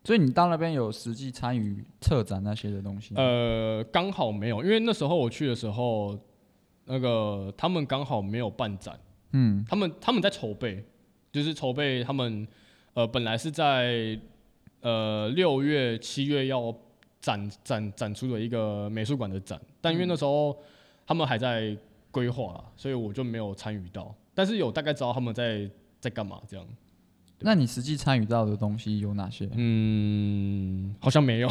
[0.05, 3.14] 所以你到那边有实际参与策展那些的东西？
[3.14, 6.18] 呃，刚好没有，因为那时候我去的时候，
[6.87, 8.98] 那个他们刚好没有办展，
[9.33, 10.83] 嗯，他们他们在筹备，
[11.31, 12.48] 就是筹备他们
[12.94, 14.18] 呃本来是在
[14.81, 16.74] 呃六月七月要。
[17.22, 20.54] 展展展出的一个美术馆的展，但因为那时候
[21.06, 21.74] 他们还在
[22.11, 24.14] 规划，所以我就没有参与到。
[24.35, 26.66] 但是有大概知道他们在在干嘛这样。
[27.44, 29.48] 那你实际参与到的东西有哪些？
[29.54, 31.48] 嗯，好像没有，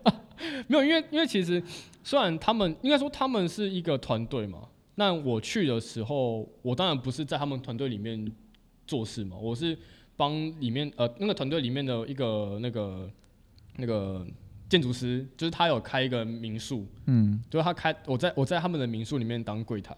[0.68, 1.62] 没有，因为因为其实
[2.02, 8.30] 虽然他们应该说他们是一个团队嘛，那我去的时候，我当然不是在他们团队里面
[8.86, 9.76] 做事嘛，我是
[10.16, 13.10] 帮里面呃那个团队里面的一个那个
[13.76, 14.26] 那个
[14.74, 19.96] 建筑师，就是他有开一个民宿，嗯，就是他开我在我在他们的民宿里面当柜台，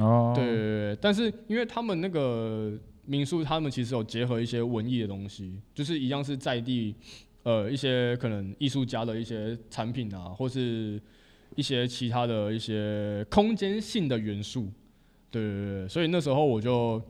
[0.00, 2.76] 哦，对对对，但是因为他们那个。
[3.10, 6.94] 民宿他们其实有结合一些文艺的东西，就是一样是在地，
[7.42, 11.00] 呃，一些可能艺术家的一些产品啊，或是
[11.56, 14.70] 一些其他的一些空间性的元素，
[15.30, 17.00] 对对对，所以那时候我就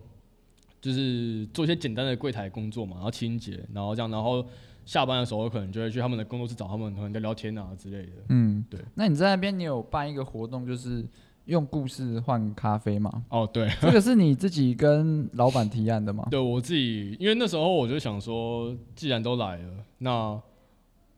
[0.80, 4.46] 就是做一些简单的柜台工作嘛，然后清洁，然后这样，然后
[4.88, 8.12] 下班的时候可能就会去他们的工作室找他们，可能聊聊天啊之类的。
[8.30, 8.80] 嗯，对。
[8.94, 11.04] 那你在那边你有办一个活动，就是。
[11.48, 13.24] 用故事换咖啡吗？
[13.30, 16.28] 哦，对， 这个是你自己跟老板提案的吗？
[16.30, 20.38] 对，我自己，因为那时候我就想说，既然都来了，那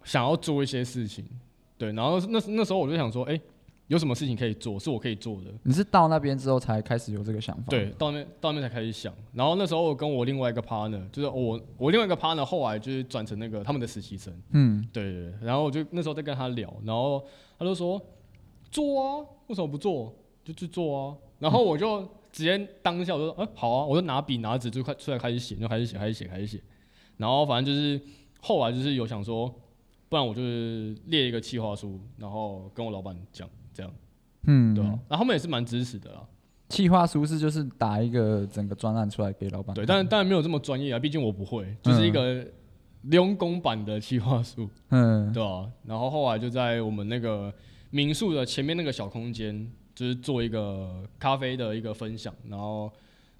[0.04, 1.24] 想要做一些事情，
[1.76, 3.40] 对，然后那那时候我就想说，哎，
[3.90, 5.50] 有什么事情可以做，是我可以做的。
[5.64, 7.64] 你是到那边之后才开始有这个想法？
[7.70, 9.12] 对，到那边到那边才开始想。
[9.33, 14.33] 然后那时候我跟我另外一个 partner，就是我我另外一个 partner 后来就是转成那个他们的实习生。
[14.53, 15.35] 嗯，对对对。
[15.42, 17.20] 然后我就那时候在跟他聊，然后
[17.59, 18.00] 他就说
[18.70, 20.14] 做啊，为什么不做？
[20.44, 22.00] 就去做啊，然后我就
[22.31, 26.62] 直接当下我就说，嗯、欸，好啊，我就拿笔拿纸就快出来开始写，就开始写，开始写，开始写。
[27.16, 28.00] 然后反正就是
[28.40, 29.53] 后来就是有想说，
[30.09, 33.92] 不然我就是列一个企划书，然后跟我老板讲这样，
[34.44, 34.98] 嗯，对啊。
[35.09, 36.26] 然后他们也是蛮支持的啦。
[36.68, 42.46] 企划书是就是打一个整个专案出来给老板，对，但当然没有这么专业啊，毕竟我不会，就是一个
[43.11, 45.70] 用工版的企划书，嗯，对啊。
[45.87, 47.52] 然后后来就在我们那个
[47.90, 49.70] 民宿的前面那个小空间。
[49.92, 52.90] 就是做一个咖啡的一个分享，然后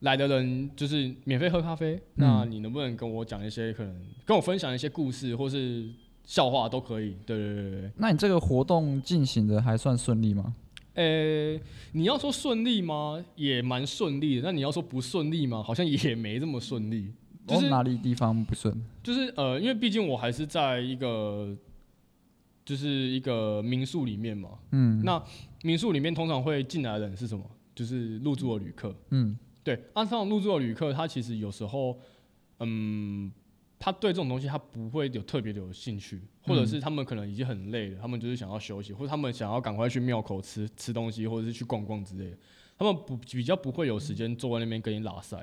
[0.01, 1.95] 来的人就是免费喝咖啡。
[1.95, 5.89] 嗯、那你能不能跟我讲一些可能跟我分享一些故事或是
[6.31, 7.17] 笑话都可以？
[7.27, 7.91] 对对对对。
[7.97, 10.55] 那你这个活动进行的还算顺利吗？
[10.95, 13.25] 呃、欸，你要说顺利吗？
[13.35, 14.43] 也蛮顺利的。
[14.43, 15.61] 那你要说不顺利吗？
[15.61, 17.13] 好像也没这么顺利。
[17.49, 18.73] 就是、哦、哪里地方不顺？
[19.03, 21.57] 就是呃，因为毕竟我还是在一个。
[22.63, 25.21] 就是一个民宿里面嘛，嗯，那
[25.63, 27.45] 民宿里面通常会进来的人是什么？
[27.75, 31.99] 就是入住的旅客，嗯，对，按上入住的旅客，他其实有时候，
[32.61, 33.33] 嗯，
[33.81, 42.37] 他对这种东西他不会有特别的有兴趣，或者是他们可能已经很累了，他们就是想要休息，或者他们想要赶快去庙口吃吃东西，或者是去逛逛之类的，
[42.79, 45.37] 他们不比较不会有时间坐在那边跟你拉塞，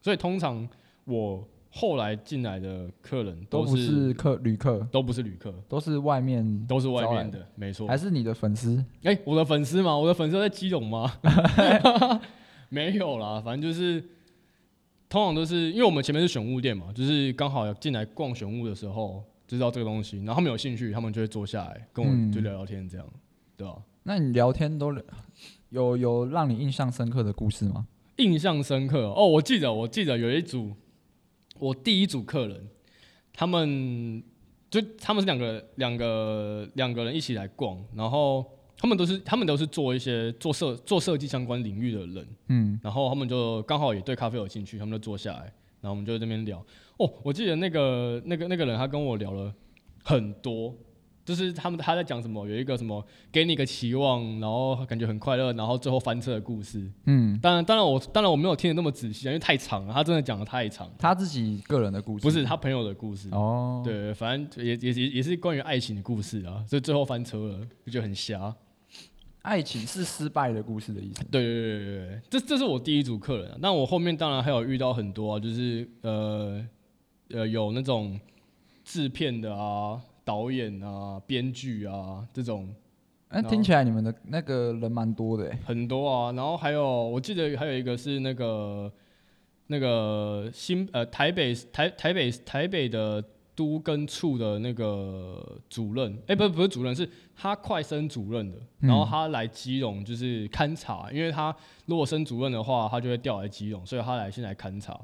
[0.00, 0.66] 所以通常
[1.04, 1.46] 我。
[1.74, 7.88] 后来进来的客人都，是客旅客，都不是旅客，都是外面，都是外面的，没错。
[7.88, 8.76] 还是你的粉丝？
[9.04, 9.96] 哎、欸，我的粉丝吗？
[9.96, 11.10] 我的粉丝在基隆吗？
[12.68, 14.04] 没有啦，反正就是，
[15.12, 23.20] 通常都是因为我们前面是选物店嘛，就是刚好进来逛选物的时候，就知道这个东西，然后他们有兴趣，他们就会坐下来跟我就聊聊天，这样，嗯、
[23.58, 23.76] 对吧？
[24.04, 24.90] 那你聊天都
[25.68, 27.86] 有有让你印象深刻的故事吗？
[28.16, 30.72] 印象深刻哦，我记得，我记得有一组。
[31.58, 32.66] 我第一组客人，
[33.34, 34.22] 他们
[34.70, 38.44] 就他们是两个两个两个人一起来逛，然后
[38.82, 45.42] 他们都是他们都是做一些做设做设计相关领域的人，嗯，然后他们就刚好也对咖啡有兴趣，他们就坐下来，
[45.80, 46.58] 然后我们就在那边聊。
[46.96, 49.54] 哦，我记得那个那个那个人他跟我聊了
[50.02, 50.74] 很多。
[51.24, 56.90] 就是他们他在讲什么，有一个什么给你个期望，然后感觉很快乐，然后最后翻车的故事。
[57.06, 60.90] 嗯，当然当然我当然我没有听得那么仔细，因为太长了，他真的讲的太长。
[60.98, 63.28] 他自己个人的故事，不是他朋友的故事。
[63.30, 68.52] 哦，对，反正也也也也是关于爱情的故事啊，所以最后翻车了，就觉得很瞎。
[69.42, 71.24] 爱情是失败的故事的意思。
[71.24, 73.58] 对对对对对，这这是我第一组客人啊。
[73.60, 76.66] 那我后面当然还有遇到很多啊，就是呃
[77.30, 78.18] 呃有那种
[78.84, 80.00] 制片的啊。
[80.24, 82.72] 导演啊，编剧啊，这种，
[83.26, 86.30] 哎，听起来你们的那个人蛮多的，很多啊。
[86.30, 88.92] 然后还有，我记得还有一个是那个
[89.66, 93.20] 那个新呃台北台台北台北的
[93.54, 98.58] 都跟处的那个主任，哎，不是不是主任，是他快升主任的。
[98.80, 101.54] 然后他来基隆就是勘察，因为他
[101.86, 104.98] 如果升主任的话，他就会调来基隆，所以他来先来勘察。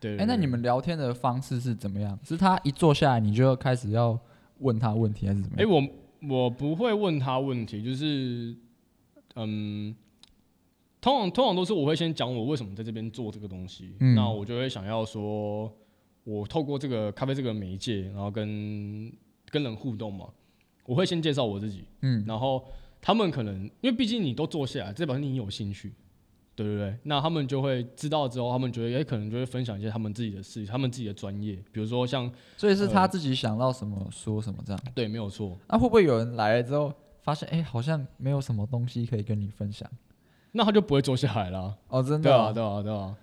[0.00, 2.18] 对，哎，那你们聊天的方式是怎么样？
[2.22, 4.18] 是他一坐下来，你就开始要。
[4.60, 5.68] 问他问题还是怎么样？
[5.68, 5.90] 哎、欸，
[6.26, 8.56] 我我不会问他问题，就是，
[9.34, 9.94] 嗯，
[10.98, 15.70] 通常通常都是我会先讲我为什么在这边做这个东西，嗯、那我就会想要说，
[16.26, 19.12] 我透过这个咖啡这个媒介，然后跟
[19.48, 20.26] 跟人互动嘛，
[20.84, 22.64] 我会先介绍我自己，嗯，然后
[23.00, 25.94] 他们可能因为毕竟你都坐下来，这表示你有兴趣，
[26.56, 26.98] 对对对？
[27.04, 35.56] 那他们就会知道之后，他们觉得也可能就会分享一些他们自己的事，他们自己的专业，比如说像，所以是他自己想到什么说什么这样，对，没有错。
[35.68, 39.88] 那会不会有人来了之后发现，哎，好像没有什么东西可以跟你分享？
[40.50, 41.76] 那他就不会坐下来了。
[41.88, 42.32] 哦，真的、哦？
[42.32, 43.16] 对啊，对啊，对啊。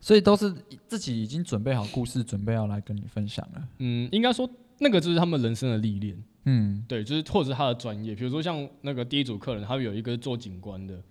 [0.00, 0.52] 所以都是
[0.86, 3.68] 自己已经准备好故事，准备要来跟你分享了。
[3.78, 6.22] 嗯，应该说那个就是他们人生的历练。
[6.44, 11.02] 嗯，对，就是或者是他的专业，比如说像那个第一组客人，他有一个做景观的，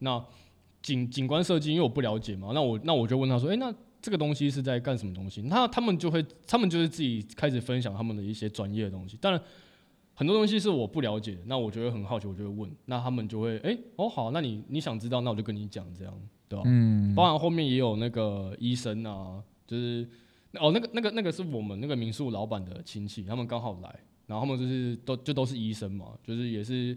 [0.00, 0.22] 那
[0.82, 5.40] 景景观设计，因为我不了解嘛，那我那我就问他说，哎、欸，那这个东西是在干什么东西？
[5.42, 9.16] 那他们就会，他们就是自己开始分享他们的一些专业的东西。
[9.18, 9.40] 当然，
[10.12, 16.12] 很多东西是我不了解，那我觉得很好奇，我就会问，那他们就会，哎、欸，哦，好，那你你想知道，那我就跟你讲这样。
[16.52, 16.62] 对吧？
[16.66, 20.06] 嗯，包含后面也有那个医生啊，就是
[20.60, 26.96] 哦，那个那个那个是我们那个民宿老板的亲戚，他们刚好来，然后他们就是都就都是医生嘛，就是也是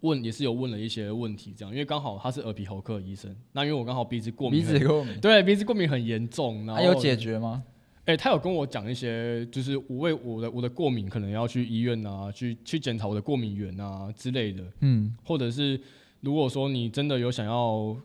[0.00, 7.62] 问也是有问了一些问题这样，因为刚好他是耳鼻喉科医生，那因为我刚好鼻子过敏，鼻子过敏，对，鼻子过敏很严重，然后还有解决吗？
[8.04, 15.80] 哎、欸，他有跟我讲一些，就是我为我的我的过敏可能要去医院啊，去去检查我的过敏源啊之类的，嗯，或者是
[16.20, 17.96] 如果说你真的有想要。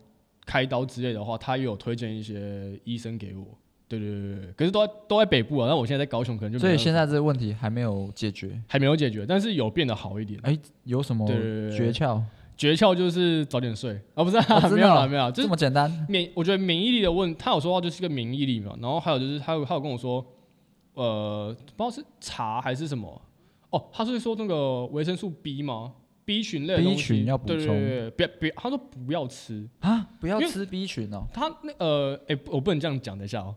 [0.48, 3.44] 开刀之类的话，他也有推荐一些医生给我。
[3.86, 5.68] 对对对对，可是都在都在北部啊。
[5.68, 10.40] 那我现在在高雄，可能就所以现在这个问题还没有解决，还没有解决，但是有变得好一点。
[10.42, 12.22] 哎、欸，有什么诀窍？
[12.56, 16.06] 诀窍就是早点睡啊，不是、啊 哦、没有了没有，就是、这么简单。
[16.08, 18.74] 免我觉得免疫力的问，他有说话就是个免疫力嘛。
[18.80, 20.24] 然后还有就是他有他有跟我说，
[20.94, 23.22] 呃，不知道是茶还是什么
[23.70, 25.92] 哦，他是说那个维生素 B 吗
[26.28, 31.26] ？B 群类的东西，B 群要补充，对对对，别别，他说不要吃啊，不要吃 B 群哦。
[31.32, 33.54] 他那呃，哎、欸，我不能这样讲，等一下哦。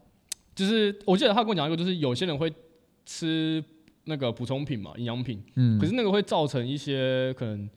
[0.56, 2.50] 就是我记得他跟我讲一个，就是有些人会
[3.06, 3.62] 吃
[4.06, 7.70] 那个补充品嘛，营养品，嗯，可是那个会造成一些可能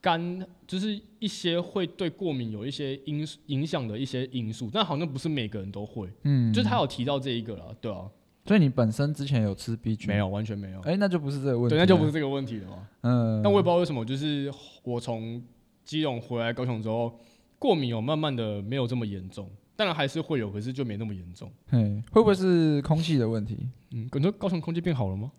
[0.00, 8.10] 肝，就是一些会对过敏有一些因影响的一些因素，但好像不是每个人都会，嗯，就是他有提到这一个了，对啊。
[8.44, 10.08] 所以你本身之前有吃 B 群？
[10.08, 10.80] 没有，完全没有。
[10.80, 11.76] 哎、欸，那就不是这个问题。
[11.76, 12.88] 对，那就不是这个问题了嘛。
[13.02, 13.40] 嗯。
[13.42, 14.52] 但我也不知道为什么，就是
[14.82, 15.42] 我从
[15.84, 17.18] 基隆回来高雄之后，
[17.58, 21.50] 过敏有慢慢的没有这么严重，当然还是会有，可是就没那么严重。
[21.68, 23.68] 嘿，会不会是空气的问题？
[23.92, 25.30] 嗯，感觉高雄空气变好了吗？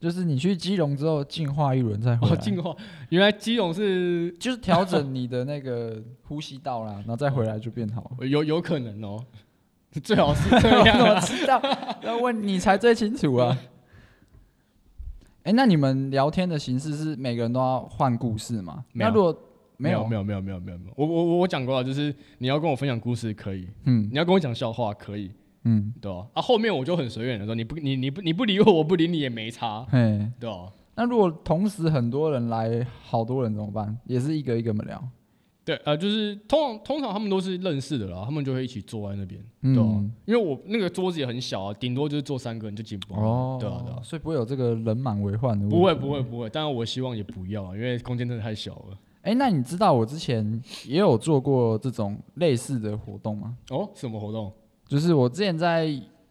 [0.00, 2.34] 就是你去基隆之后净化一轮再回来。
[2.34, 2.74] 哦，净化，
[3.08, 8.10] 原来基隆是就是调整你的那个呼吸道啦，然后再回来就变好。
[8.22, 9.22] 有有可能哦。
[10.04, 11.60] 最好是这样，我知道。
[12.02, 13.56] 要问你才最清楚啊。
[15.44, 18.84] 哎、欸，那你们聊天的形式是每个人都要换故事吗？
[18.92, 19.42] 没有，那如果
[19.78, 20.92] 没有，没有，没有，没有，没有，没有。
[20.94, 25.32] 我我我讲过了，就是你要跟我分享故事可以，嗯，你要跟我讲笑话可以，
[25.64, 26.26] 嗯，对吧？
[26.34, 30.70] 啊，后面我就很随缘的说，你不，你你不你不理我，我不理你也没差，嘿，对吧？
[30.96, 33.96] 那如果同时很多人来，好多人怎么办？
[34.04, 35.02] 也是一个一个么聊？
[35.68, 45.76] 对，呃，就是通常通常他们都是认识的啦，他们就会一起坐在那边，嗯、对、啊、因为我那个桌子也很小啊，顶多就是坐三个人就进不了，哦，对啊，对啊，所以不会有这个人满为患的问题。
[45.76, 46.48] 不会，不会，不会。
[46.48, 48.98] 当然，我希望也不要啊，因为空间真的太小了。
[49.20, 53.54] 哎、欸，那你知道我之前也有做过这种类似的活动吗？
[53.68, 54.50] 哦，什么活动？
[54.86, 55.86] 就是我之前在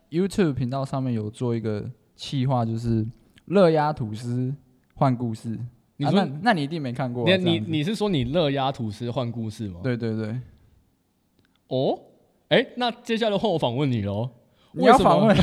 [0.10, 3.06] YouTube 频道上面有做一个企划，就是
[3.46, 4.52] 热压吐司
[4.96, 5.60] 换故事。
[5.98, 7.36] 你说、啊、那那你一定没看过、啊。
[7.38, 9.80] 你你你是说你热压吐司换故事吗？
[9.84, 10.40] 对对对。
[11.68, 12.00] 哦，
[12.50, 14.30] 哎、欸，那接下来换我访问你喽。
[14.74, 15.36] 你要访问？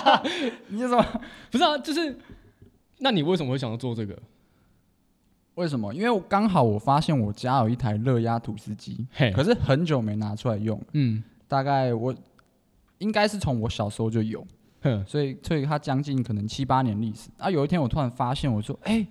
[0.68, 1.04] 你怎么
[1.50, 2.18] 不是啊，就是，
[2.98, 4.18] 那你为什么会想要做这个？
[5.56, 5.92] 为什么？
[5.92, 10.80] 因为我刚好我发现我家有一台热压吐司机，可是很久没拿出来用。
[10.94, 12.14] 嗯，大概我
[12.98, 14.42] 应该是从我小时候就有，
[14.80, 17.28] 哼所以所以它将近可能七八年历史。
[17.36, 19.06] 啊，有一天我突然发现，我说，哎、欸。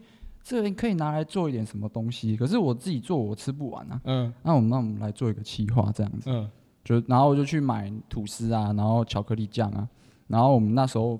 [0.49, 4.01] 这个可以拿来做一点什么东西，可是我自己做我吃不完啊。
[4.05, 6.27] 嗯，那我们那我们来做一个企划这样子。
[6.31, 6.49] 嗯，
[6.83, 9.87] 就然后我就去买吐司啊，然后巧克力酱啊，
[10.25, 11.19] 然后我们那时候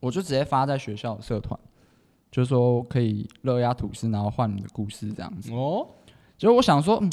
[0.00, 1.60] 我就直接发在学校的社团，
[2.30, 5.52] 就是说可以热压吐司，然后换你的故事这样子。
[5.52, 5.86] 哦，
[6.38, 7.12] 结果我想说，嗯，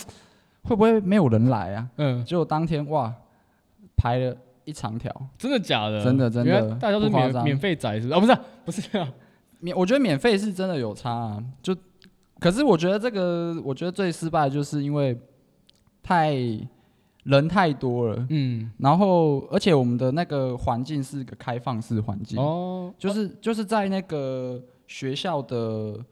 [0.64, 1.90] 会不会没有人来啊？
[1.98, 3.14] 嗯，结果当天哇，
[3.98, 4.34] 排了
[4.64, 5.14] 一长条。
[5.38, 6.02] 真的假的？
[6.02, 8.14] 真的真的，大家都是免免费仔是不是？
[8.14, 9.06] 啊，不是不是这样。
[9.62, 11.74] 免，我觉得免费是真的有差啊，就，
[12.40, 15.18] 可是我觉得这个，我觉得最失败的就是因为
[16.04, 16.36] 太
[17.24, 26.04] 人太多了，嗯，然后而且我们的那个环境是个开放式环境，哦，就是就是在那个学校的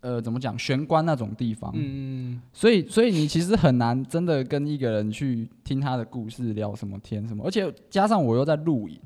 [0.00, 9.00] 呃怎么讲玄关那种地方，嗯，所以所以你其实很难真的跟一个人去听他的故事聊什么天什么，而且加上我又在录影，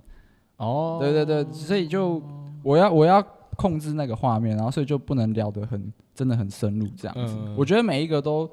[0.59, 2.23] 哦，对对对，所以就
[2.63, 3.27] 我要我要。
[3.57, 7.35] 控制那个画面，然后所以就不能聊得很真的很深入这样子。
[7.39, 8.49] 嗯、我觉得每一个都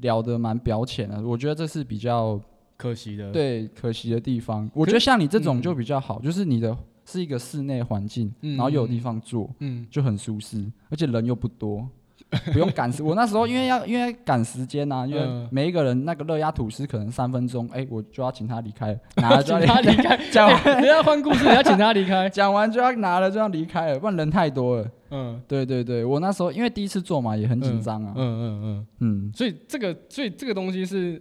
[0.00, 2.40] 聊得蛮表浅的，我觉得这是比较
[2.76, 3.32] 可惜的。
[3.32, 4.70] 对，可惜的地方。
[4.74, 11.88] 我觉得像你这种就比较好，嗯、就是你的是一个室内环境，嗯、然后又有地方坐，嗯，就很舒适，而且人又不多。
[12.52, 20.82] 不用赶时，我那时候因为要因为赶时间呐、啊，因为每一个人那个热压吐司可能三分钟，哎、欸，我就要请他离开， 拿了就要离开， 讲完。
[20.82, 24.86] 你要换故事，你要请他离开，讲完就要拿了就要离开了，不然人太多了。
[25.10, 28.12] 嗯，对对对，我那时候因为第一次做嘛，也很紧张啊。
[28.14, 29.32] 嗯嗯嗯嗯，嗯。
[29.34, 31.20] 所以这个所以这个东西是。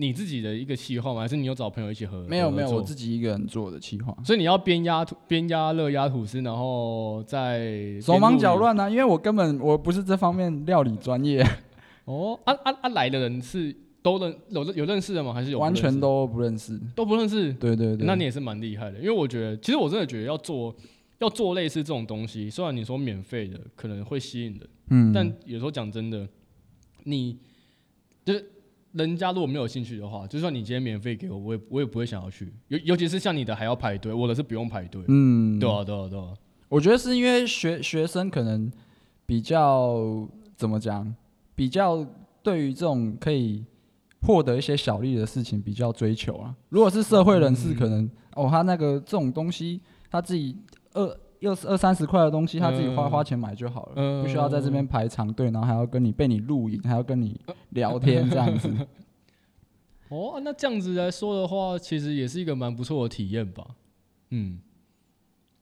[0.00, 1.20] 你自己的一个企划吗？
[1.20, 2.26] 还是你有找朋友一起合？
[2.26, 4.16] 没有没有，我自己一个人做的企划。
[4.24, 8.88] 所以你要边压吐边压热压吐司，然后再手忙脚乱啊！
[8.88, 11.46] 因为我根本我不是这方面料理专业。
[12.06, 12.88] 哦，啊啊啊！
[12.88, 15.34] 来的人是都认有有认识的吗？
[15.34, 16.80] 还是有完全都不认识？
[16.96, 17.52] 都不认识？
[17.52, 18.98] 对对对，那你也是蛮厉害的。
[19.00, 20.74] 因为我觉得，其实我真的觉得要做
[21.18, 26.26] 要做类似这种东西，虽然你说免费的可能会吸引人，嗯，但有时候讲真的，
[27.04, 27.36] 你
[28.24, 28.50] 就是。
[28.92, 32.52] 人家如果没有兴趣的话，就算你今天免费给我，我也我也不会想要去。
[32.68, 35.02] 尤尤其是像你的还要排队，我的是不用排队。
[35.08, 36.34] 嗯，对啊，对啊，对啊。
[36.68, 38.70] 我觉得是因为学学生可能
[39.26, 41.14] 比较怎么讲，
[41.54, 42.06] 比较
[42.42, 43.64] 对于这种可以
[44.22, 46.54] 获得一些小利的事情比较追求啊。
[46.68, 49.80] 如果是社会人士，可能、嗯、哦，他那个这种东西
[50.10, 50.56] 他自己
[50.92, 51.16] 呃。
[51.40, 58.70] 又是二三十块的东西，他自己花花钱买就好了，嗯、不需要在这边排长队，然后还要跟你被你录影，还要跟你聊天这样子。
[60.10, 63.64] 哦，那这样子来说的话，其实也是一个蛮不错的体验吧。
[64.30, 64.60] 嗯，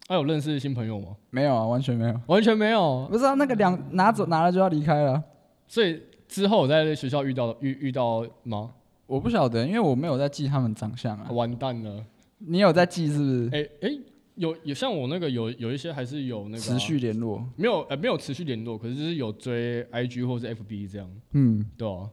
[0.09, 1.17] 还、啊、有认识新朋友吗？
[1.31, 3.07] 没有啊，完全没有，完全没有。
[3.11, 5.23] 不知道、啊、那个两拿走拿了就要离开了，
[5.67, 8.73] 所以之后我在学校遇到遇遇到吗？
[9.07, 11.31] 我不晓得，因为我没有在记他们长相啊。
[11.31, 12.05] 完蛋了，
[12.39, 13.51] 你有在记是不是？
[13.53, 13.95] 哎哎、欸。
[13.95, 14.01] 欸
[14.39, 22.09] 有有像我那个有有一些还是有那个、啊、持续联络，没有呃没有持续联络，可是就是有追 IG 或是 FB 这样，嗯，对啊。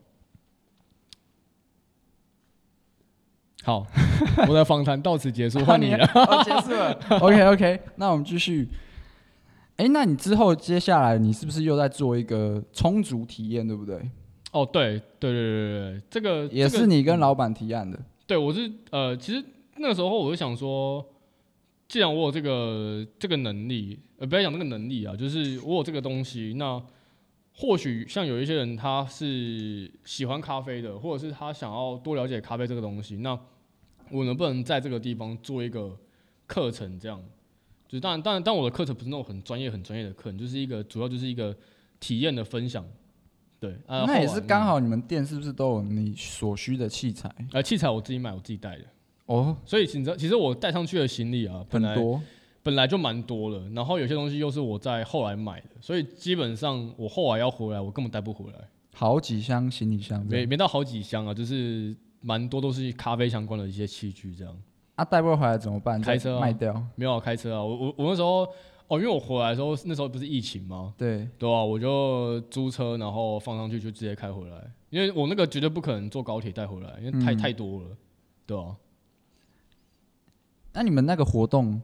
[3.63, 3.85] 好，
[4.47, 6.93] 我的访谈到此结束， 换你了，哦、结束了。
[7.21, 8.67] OK OK，那我们继续。
[9.77, 13.99] 哎、欸，那你之后接下来你是不是又在做一个充足体验，对不对？
[14.51, 17.99] 哦，对对对对对，这个也是你跟老板提案的。
[18.25, 19.43] 对，我是呃，其实
[19.77, 21.05] 那个时候我就想说。
[21.87, 26.81] 既然我有这个这个能力，呃，不要讲这个能力啊，就是我有这个东西，那
[27.53, 33.39] 或许像有一些人他是喜欢咖啡的，或者是他想要多了解咖啡这个东西，那
[34.11, 35.97] 我能不能在这个地方做一个
[36.47, 36.99] 课程？
[36.99, 37.23] 这样，
[37.87, 41.55] 就是当然，当然，但我的课程不是那种很专业、很专业的课程，就是一个主要就是一个
[41.99, 42.85] 体验的分享。
[43.59, 47.33] 对，啊、那也是刚好你们店是不是都有你所需的器材？
[47.53, 48.85] 呃，器材我自己买，我自己带的。
[49.25, 52.21] 哦，所以你知道，其实我带上去的行李啊，本来多
[52.61, 58.59] 本来就蛮多了，然后有些东西又是我在后来买的，所以基本上我后来要回来，我根本带不回来。
[58.93, 64.55] 好几箱行李箱，没没到好几箱啊，就是蛮多都是咖啡相关的一些器具这样。
[64.95, 65.99] 啊，带不回来怎么办？
[66.01, 66.81] 开车、啊、卖掉？
[66.95, 68.47] 没有、啊、开车啊，我我我那时候
[68.87, 70.93] 哦，因为我回来的时候那时候不是疫情吗？
[70.97, 77.89] 对对啊，我就租车，然后放上去就直接开回来，因为我那个绝对不可能坐高铁带回来，因为太、嗯、太多了，
[78.47, 78.75] 对啊。
[80.75, 81.81] 那你们那个活动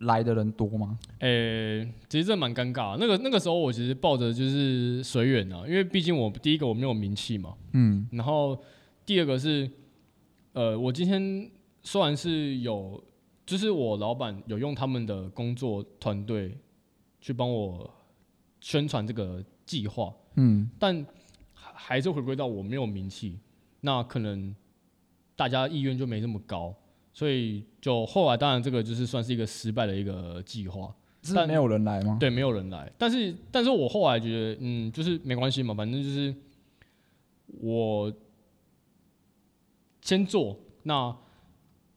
[0.00, 0.98] 来的人多吗？
[1.20, 2.98] 诶、欸，其实这蛮尴尬。
[3.00, 8.62] 那个那个时候我其实抱着就是随缘啊，因为毕竟我第一个我没有名气嘛，嗯，然后
[9.06, 9.70] 第二个是，
[10.52, 11.50] 呃，我今天
[11.82, 13.02] 虽然是有，
[13.46, 16.58] 就是我老板有用他们的工作团队
[17.22, 17.90] 去帮我
[18.60, 21.06] 宣传这个计划，嗯，但
[21.54, 23.38] 还是回归到我没有名气，
[23.80, 24.54] 那可能
[25.34, 26.74] 大家意愿就没那么高。
[27.16, 30.94] 所以就后来，当然这个就是算是一个失败的一个计划。
[31.34, 32.18] 但没有人来吗？
[32.20, 32.92] 对，没有人来。
[32.98, 36.34] 但是，但是我后来觉得，嗯，就是没关系嘛，反正就是
[37.58, 38.12] 我
[40.02, 41.16] 先做，那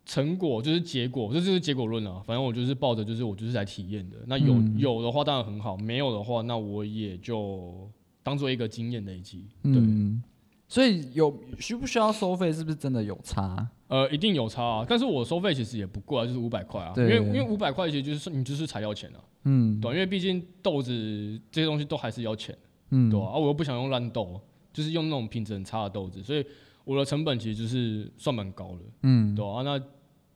[0.05, 2.23] 成果就是结果，这就是结果论啊。
[2.25, 4.15] 反正我就是抱着，就是我就是来体验的。
[4.25, 7.91] 那有、嗯、有的话当然很好，没有的话，那我也就
[8.23, 9.49] 当做一个经验累积。
[9.63, 9.73] 对。
[9.73, 10.23] 嗯
[10.69, 12.53] 所以有需不需要收费？
[12.53, 13.67] 是不是真的有差？
[13.87, 14.85] 呃，一定有差啊。
[14.87, 16.93] 但是我收费其实也不贵啊，就是五百块啊。
[16.93, 19.19] 对，因为因为五百块其实就是你就是材料钱啊。
[19.45, 19.81] 嗯。
[19.81, 22.55] 对，因为毕竟豆子这些东西都还是要钱。
[22.91, 23.09] 嗯。
[23.09, 24.39] 对啊，我又不想用烂豆，
[24.71, 26.45] 就是用那种品质很差的豆子，所以
[26.85, 28.81] 我的成本其实就是算蛮高的。
[29.01, 29.33] 嗯。
[29.33, 29.81] 对啊，那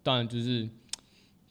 [0.02, 0.68] 当然就是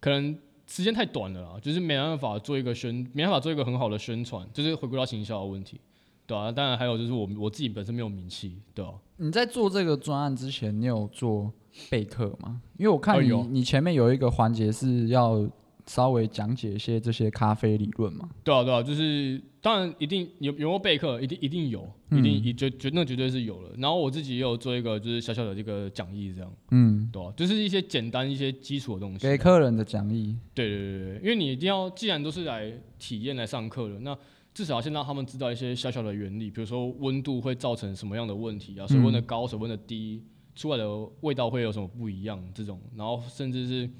[0.01, 5.81] 可能时间太短了啦，就是没办法做一个宣，没办法做一个很好的宣传，就是回归到行销的问题。
[6.27, 8.93] 对啊，当然还有就是我我自己本身没有名气，对啊。
[9.17, 11.53] 你在做这个专案之前，你有做
[11.91, 12.61] 备课吗？
[12.79, 15.49] 因为我看你、哦、你前面有一个环节是要
[15.87, 18.29] 稍微讲解一些这些咖啡理论嘛？
[18.45, 23.71] 对啊，对啊，就是当然一定有有没有备课，一定一定有，嗯、一定一绝绝那绝对是有了。
[23.79, 30.37] 然后我自己也有做一个就是小小的这个讲义，这样，嗯，对啊，就是一些简单一些基础的东西，给客人的讲义。
[30.55, 34.17] 对对对对，因为你一定要，既然都是来体验来上课的，那
[34.55, 40.23] 至少要先让他们知道一些小小的原理，比如说温度会造成什么样的问题啊，水温的高，水温的低，
[40.55, 40.89] 出来的
[41.21, 43.91] 味道会有什么不一样这种，然后甚至是。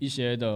[0.00, 0.46] 一些的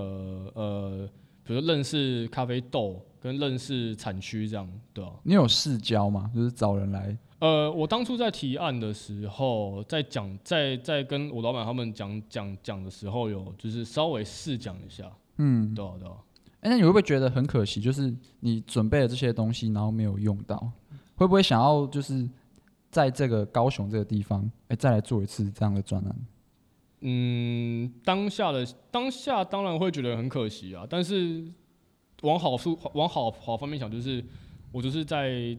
[0.55, 1.11] 呃，
[1.43, 5.11] 比如说认识咖啡豆跟认识产区这样，对啊。
[5.25, 6.31] 你有试教吗？
[6.33, 7.19] 就是找人来？
[7.41, 15.11] 呃，我当初在提案的时候，在讲，在在跟我老板他们讲讲讲的时候，有就是稍微试讲一下。
[15.39, 16.15] 嗯，对啊，对啊。
[16.63, 17.81] 哎、那你会不会觉得很可惜？
[17.81, 20.57] 就是你准备了这些东西，然后没有用到，
[21.17, 22.29] 会不会想要就是
[22.91, 26.17] 在这个高雄这个地方，哎、再来做一次这样的专案？
[27.01, 31.45] 嗯，当下的当下当然会觉得很可惜啊，但是
[32.23, 34.25] 往好处往好好方面想，就是
[34.71, 35.59] 我就是在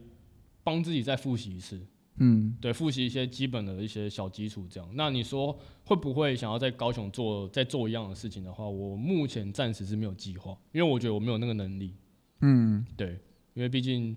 [0.62, 1.78] 帮自己再复习一次，
[2.16, 4.88] 嗯，对，复习一些基本的一些小基础这样。
[4.94, 11.94] 那你说会不会想要在高雄做再做一样的事情的话，我目前暂时是没有计划，因为我觉得我没有那个能力，
[12.40, 13.18] 嗯，对，
[13.54, 14.16] 因为毕竟。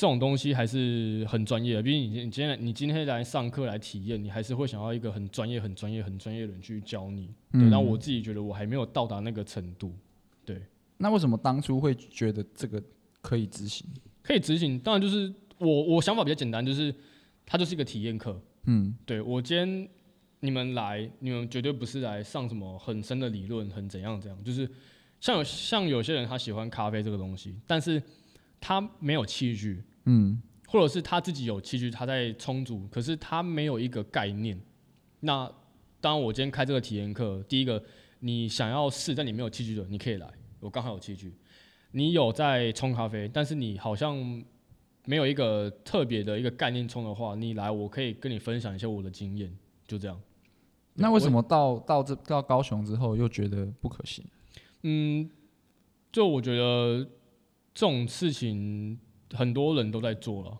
[0.00, 7.34] 这种东西还是很专业的，毕竟你你今天你今天来上课来体验，你还是会想要一个很专业、很专业、很专业的人去教你。
[7.50, 9.92] 对，然后我自己觉得我还没有到达那个程度。
[10.44, 10.62] 对，
[10.98, 12.80] 那为什么当初会觉得这个
[13.20, 13.84] 可以执行？
[14.22, 16.94] 可以执行，当然就是我我想法比较简单，就是
[17.44, 18.40] 它就是一个体验课。
[18.64, 19.88] 嗯，对，我今天
[20.40, 24.70] 你们来，你们绝对不是来上什么很深的理论，很怎样怎样，就是
[25.20, 28.02] 像有像有些人他喜欢咖啡这个东西，但是。
[28.60, 34.60] 他没有器具，嗯，或者是他自己有器具，他在充足，可是他没有一个概念。
[35.20, 35.48] 那
[36.00, 37.80] 当我今天开这个体验课，第一个，
[38.18, 40.28] 你想要试，但你没有器具的，你可以来，
[40.58, 41.32] 我刚好有器具。
[41.92, 44.42] 你有在冲咖啡，但是你好像
[45.08, 49.50] 没有一个特别的一个概念冲的话，你来，我可以跟你分享一些我的经验，
[49.86, 50.20] 就这样。
[50.94, 54.24] 那为什么到到这到高雄之后又觉得不可行？
[54.82, 55.30] 嗯，
[56.12, 57.08] 就我觉得。
[57.74, 58.98] 这种事情
[59.32, 60.58] 很多人都在做了，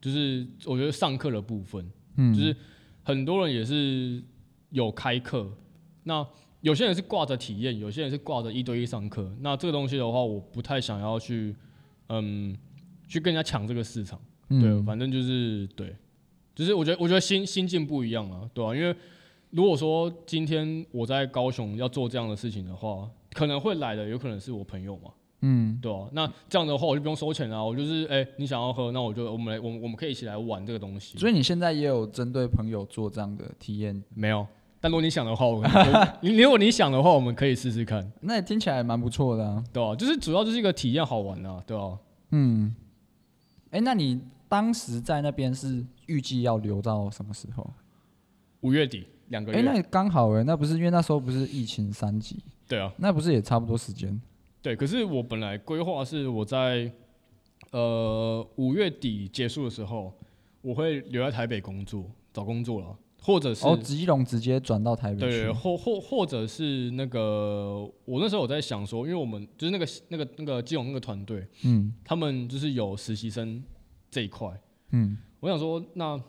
[0.00, 1.86] 就是我觉得上课的部分，
[2.16, 2.56] 嗯，就是
[3.02, 4.24] 很多人也是
[4.70, 5.54] 有开课，
[6.04, 6.26] 那
[6.62, 9.30] 有些人是挂着体验，有些人是挂着一对一上课。
[9.40, 11.54] 那这个东西的话，我不太想要去，
[12.08, 12.56] 嗯，
[13.14, 15.94] 去跟人家抢这个市场，嗯、对，反正就是对，
[16.52, 18.76] 就是我觉得我觉得心心境不一样啊，对吧、啊？
[18.76, 18.92] 因为
[19.50, 25.12] 如果说今天我在高雄要做这样的事情的话，可能会来的有可能是我朋友嘛。
[25.42, 31.16] 嗯，对啊，那这样的话我就不用收钱啊，我就是哎、欸，你想要喝，那我就我们来，我我们可以一起来玩这个东西。
[31.18, 34.02] 所以你现在也有针对朋友做这样的体验？
[34.14, 34.44] 没有，
[34.80, 35.62] 但如果你想的话，我
[36.22, 38.10] 你如果你想的话，我们可以试试看。
[38.22, 41.98] 那也听起来蛮不错的啊，对啊，就是主要就是一个体验好玩啊，对啊。
[42.30, 42.74] 嗯，
[43.74, 47.68] 哎、欸，那你当时在那边是预计要留到什么时候？
[48.60, 49.58] 五月底，两个月。
[49.58, 52.40] 哎、欸，那刚好哎，那不是因为那时候不是疫情三级？
[52.68, 54.20] 对啊，那不是也差不多时间？
[54.62, 56.88] 对，可是我本来规划是我在
[57.72, 60.14] 呃五月底结束的时候，
[60.62, 73.64] 我会留在台北工作，找工作了，或者是哦，基隆直接转到台北去，对，或或或者是那个我那时候我在想说，因为我们就是那个那个那个基隆那个团队，嗯，他们就是有实习生
[74.10, 74.48] 这一块，
[74.90, 76.20] 嗯，我想说那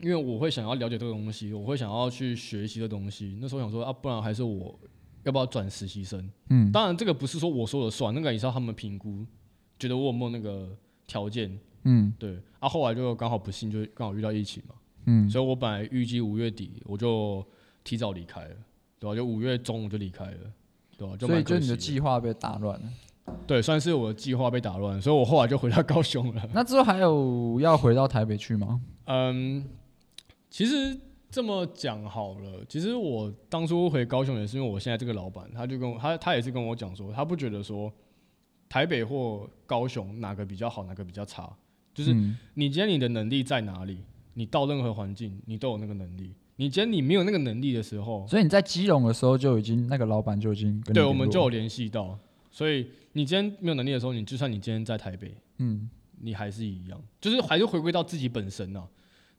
[0.00, 4.78] 因为我会想要了解这个东西，我会想要去学习的东西，那时候想说啊，不然还是我。
[5.24, 6.28] 要不要转实习生？
[6.48, 9.24] 嗯，当然这个不是说我说了算，那个也是要他们评估，
[9.78, 10.76] 觉得我有没有那个
[11.06, 11.56] 条件。
[11.84, 12.40] 嗯，对。
[12.58, 14.74] 啊，后来就刚好不幸就刚好遇到疫情嘛。
[15.06, 17.44] 嗯，所以我本来预计五月底我就
[17.84, 18.56] 提早离开了，
[18.98, 19.16] 对吧？
[19.16, 20.38] 就五月中我就离开了，
[20.96, 21.16] 对吧？
[21.18, 22.88] 所以就你的计划被打乱了。
[23.46, 26.48] 对，算是我的计划被打乱，所以我后来就回到高雄了。
[26.52, 28.80] 那之后还有要回到台北去吗？
[29.06, 29.64] 嗯，
[30.50, 30.98] 其实。
[31.34, 37.90] 这么讲好了，其实我当初回高雄也是因为我现在这个老板，他就跟我他他也是跟我讲说，他不觉得说
[38.68, 41.50] 台北或高雄哪个比较好，哪个比较差，
[41.94, 42.12] 就是
[42.52, 44.00] 你今天你的能力在哪里，
[44.34, 46.34] 你到任何环境你都有那个能力。
[46.56, 52.16] 你今天你没有那个能力的时候，所以你在基隆的时候就已经那个老板就已经跟你对，我们就有联系到。
[52.50, 55.88] 所以你今天没有能力的时候，你就算你今天在台北，嗯，
[56.20, 58.86] 你还是一样，就是还是回归到自己本身啊。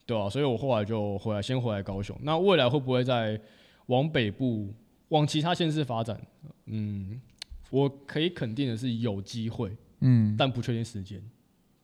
[0.05, 2.17] 对啊，所以我后来就回来，先回来高雄。
[2.23, 3.39] 那未来会不会再
[3.85, 4.73] 往北部、
[5.09, 6.19] 往其他县市发展？
[6.65, 7.21] 嗯，
[7.69, 11.23] 我可以肯定的是有机会，嗯，但不确定时间。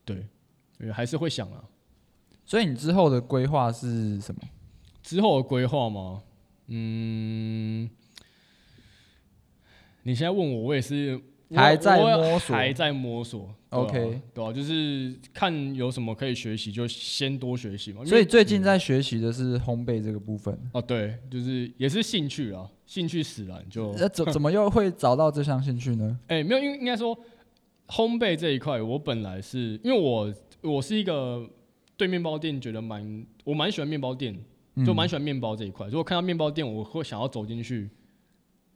[0.03, 0.25] 对，
[0.91, 1.63] 还是会想啊。
[2.49, 4.41] 所以你之后的规划是什么？
[5.03, 6.23] 之后的规划吗？
[6.65, 7.87] 嗯，
[10.01, 11.21] 你现在问我，我也是
[11.53, 13.53] 还在摸索，还在摸索。
[13.69, 18.03] OK，对啊，就是看有什么可以学习，就先多学习嘛。
[18.03, 20.59] 所以最近在学习的是烘焙这个部分。
[20.73, 23.93] 哦，对，就是也是兴趣啊，兴趣使然就。
[23.93, 26.19] 那怎怎么又会找到这项兴趣呢？
[26.25, 27.15] 哎、欸，没有，因为应该说
[27.89, 30.33] 烘焙这一块，我本来是因为我
[30.63, 31.47] 我是一个
[31.99, 34.33] 对面包店觉得蛮我蛮喜欢面包店，
[34.85, 35.85] 就蛮喜欢面包这一块。
[35.87, 37.89] 如果看到面包店，我会想要走进去。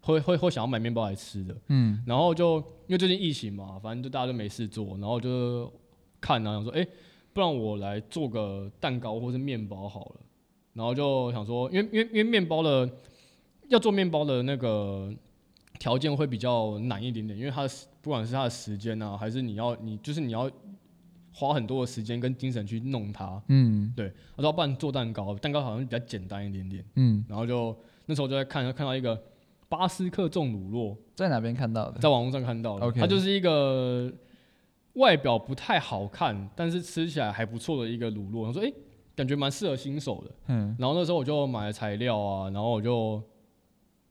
[0.05, 2.57] 会会会想要买面包来吃的，嗯，然后就
[2.87, 5.71] 因为最近疫情嘛，反正就大家都没事做，然后就
[6.19, 6.85] 看啊，想说，哎，
[7.31, 10.15] 不然我来做个蛋糕或是面包好了，
[10.73, 12.97] 然后就想说，因为因为因为面包的
[13.69, 15.09] 要做面包的那个
[15.79, 17.69] 条件会比较难一点点，因为它的
[18.01, 20.51] 不管是它的时间啊，还是你要你就是你要
[21.33, 27.75] 花很多的时间跟精神去弄它，嗯，对，我说不然做蛋糕，蛋糕好像比较简单一点点，嗯，然后就
[28.05, 29.21] 那时候就在看，看到一个。
[29.69, 31.99] 巴斯克重乳酪在哪边看到的？
[31.99, 32.85] 在网络上看到的。
[32.85, 32.99] Okay.
[32.99, 34.13] 它就是一个
[34.93, 38.41] 外表不太好看，但是吃起来还不错的一个乳酪。
[38.41, 38.73] 我说，哎、欸，
[39.15, 40.31] 感觉蛮适合新手的。
[40.49, 40.75] 嗯。
[40.77, 43.19] 然后那时候我就买了材料啊，然后我就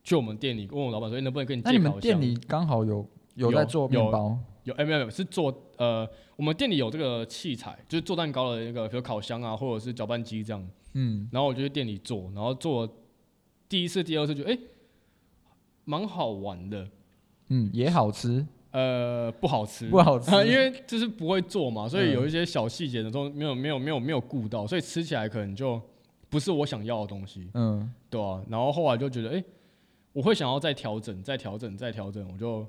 [0.02, 1.80] 去我们店里问我老板说，欸、能不能跟你介绍一下？
[1.80, 4.36] 那你们店里刚好有有在做面包？
[4.64, 10.68] 有，哎、欸，没有没有，是做呃，我们店里有这个器材，就是做蛋糕的那个，比如烤箱啊，或者是搅拌机这样。
[10.93, 11.28] 嗯。
[11.33, 12.89] 然后我就去店里做，然后做
[13.68, 14.53] 第一次、第二次就哎。
[14.53, 14.59] 欸
[15.85, 16.89] 蛮好玩的，
[17.49, 25.83] 嗯，也好吃，呃，不好吃，不好吃， 因为就是不会做嘛，所以有一些小细节的都没有没有没有没有顾到，所以吃起来可能就
[26.30, 29.45] 不是我想要的东西，嗯，对啊，然后后来就觉得，哎、欸，
[30.12, 32.64] 我会想要再调整，再调整，再调整，我就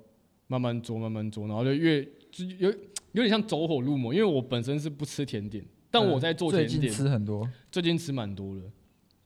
[0.47, 2.73] 慢慢做，慢慢做，然后就越就有
[3.13, 8.61] 有点像走火入魔，因为我本身是不吃甜点，但我在做甜点，最近吃很多，最近吃蛮多的，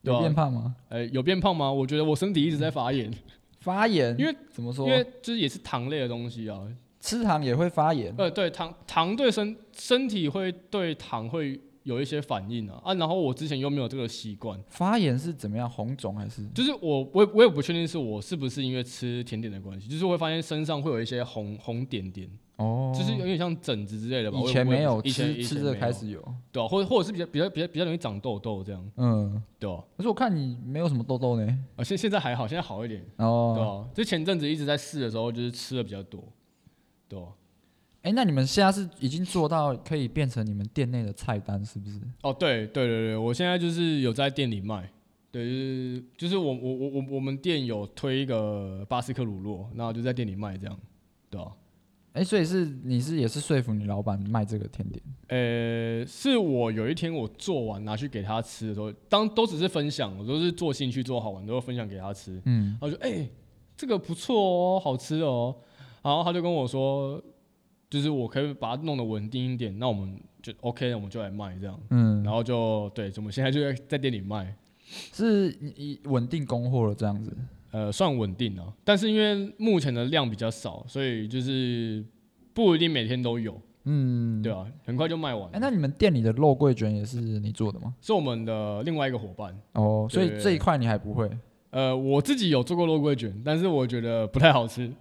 [0.04, 0.76] 有变胖吗？
[0.90, 1.72] 哎、欸，有变胖吗？
[1.72, 3.12] 我觉得我身体一直在发炎。
[3.60, 4.88] 发炎，因为怎么说？
[4.88, 6.62] 因为就是也是糖类的东西啊，
[7.02, 8.14] 吃糖也会发炎。
[8.18, 12.94] 呃，对，糖糖对身身体会对糖会有一些反应啊啊！
[12.96, 14.60] 然后我之前又没有这个习惯。
[14.68, 15.70] 发炎是怎么样？
[15.70, 16.46] 红肿还是？
[16.50, 22.30] 就是我我我也不确定是我是不是因为吃甜点的关系，就是会发现身上会有一些红红点点。
[22.58, 24.40] 哦，就是有点像疹子之类的吧。
[24.40, 26.20] 以前没有，以前吃吃着开始有，
[26.52, 28.92] 对啊，或者或者是比较比较比较比较容易长痘痘这样。
[28.98, 29.82] 嗯，对啊。
[29.96, 31.46] 可是我看你没有什么痘痘呢。
[31.76, 33.06] 啊，现现在还好，现在好一点。
[33.18, 33.88] 哦，对啊。
[33.94, 36.24] 就前阵子一直在试的时候，就是吃的比较多，
[37.08, 37.28] 对啊。
[38.08, 42.00] 哎，那你们现在是已经做到可以变成你们店内的菜单，是不是？
[42.22, 44.90] 哦，对对对对，我现在就是有在店里卖，
[45.30, 50.80] 对，就是就是我我我我我们店有推一个巴斯克乳酪，然后就在店里卖这样，
[51.30, 51.52] 对啊。
[52.14, 55.04] 哎、欸，所以是你是也是说服你老板卖这个甜点？
[55.28, 55.38] 呃、
[56.00, 62.42] 欸，是我有一天我做完拿去给他吃的时候，当都只是分享，我都是做兴趣做好玩，都会分享给他吃。
[62.46, 63.30] 嗯，然后就哎、欸，
[63.76, 65.54] 这个不错哦，好吃哦。
[66.02, 67.22] 然后他就跟我说，
[67.90, 71.80] 就是我可以把它弄得稳定一点，那我们就 OK，我们就来卖这样。
[71.90, 74.56] 嗯，然后就对，我们现在就在在店里卖，
[75.14, 77.36] 是以稳定供货了这样子。
[77.72, 82.04] 呃，算稳定了，但是因为目前的量比较少，所以就是
[82.54, 83.60] 不一定每天都有。
[83.84, 85.50] 嗯，对啊，很快就卖完。
[85.50, 87.94] 哎、欸，那你们店里的肉桂卷也是你做的吗？
[88.02, 89.54] 是我们的另外一个伙伴。
[89.74, 91.30] 哦，所以这一块你还不会？
[91.70, 94.92] 呃，我自己有做过肉桂卷，但是我觉得不太好吃。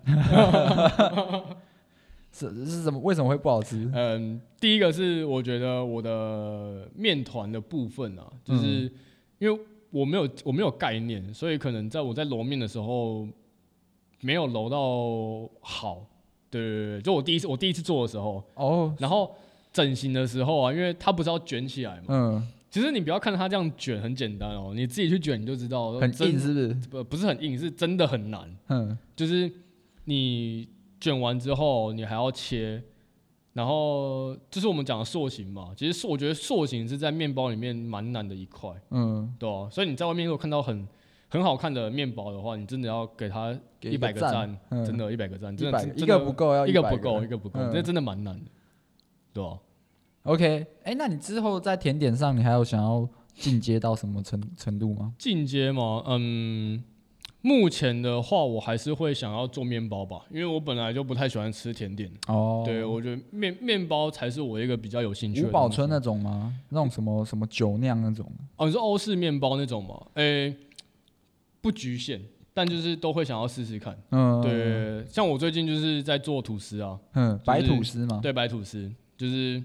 [2.39, 2.99] 是是什么？
[3.01, 3.91] 为什么会不好吃？
[3.95, 8.91] 嗯，第一个是我觉得我的面团的部分啊，就是
[9.39, 9.61] 因为。
[9.91, 13.27] 我没有我没有概念，所以可能在我在揉面的时候
[14.21, 16.05] 没有揉到好，
[16.51, 19.35] 对对对，就我第一次我第一次做的时候哦，然后
[19.73, 26.75] 整形的时候啊，因为它不是要卷起来嘛，嗯，其实你不要看它这样卷很简单哦，你自己去卷你就知道，很硬是不是？
[26.91, 29.51] 不不是很硬，是真的很难，嗯，就是
[30.05, 30.69] 你
[31.01, 32.83] 卷完之后你还要切。
[33.53, 40.87] 然后就是我们讲的塑形嘛，其实我觉得塑形是在面包里面蛮难的一块，嗯，对啊，所以你在外面如果看到很
[41.31, 48.51] 很好看的面包的话，你真的要给它一百个赞，真的，一百个赞，真的一个不够，要一个不够，一个不够，这真的蛮难的，
[49.33, 49.59] 对啊。
[50.25, 55.15] OK，哎，那你之后在甜点上，你还有想要进阶到什么程程度吗？
[55.19, 56.03] 进阶吗？
[56.09, 56.85] 嗯。
[57.47, 62.11] 目前的话，我还是会想要做面包吧，因为我本来就不太喜欢吃甜点。
[62.27, 65.49] 哦，对，我觉得面面包才是我一个比较有兴趣的。
[65.49, 66.53] 吴宝春那种吗？
[66.71, 68.29] 那种什么什么酒酿那种？
[68.57, 69.95] 哦，你说欧式面包那种吗？
[70.15, 70.57] 诶、欸，
[71.61, 72.21] 不局限，
[72.53, 73.97] 但就是都会想要试试看。
[74.11, 79.63] 嗯，对，像我最近就是在做吐司啊，嗯，白吐司嘛，对，白吐司就是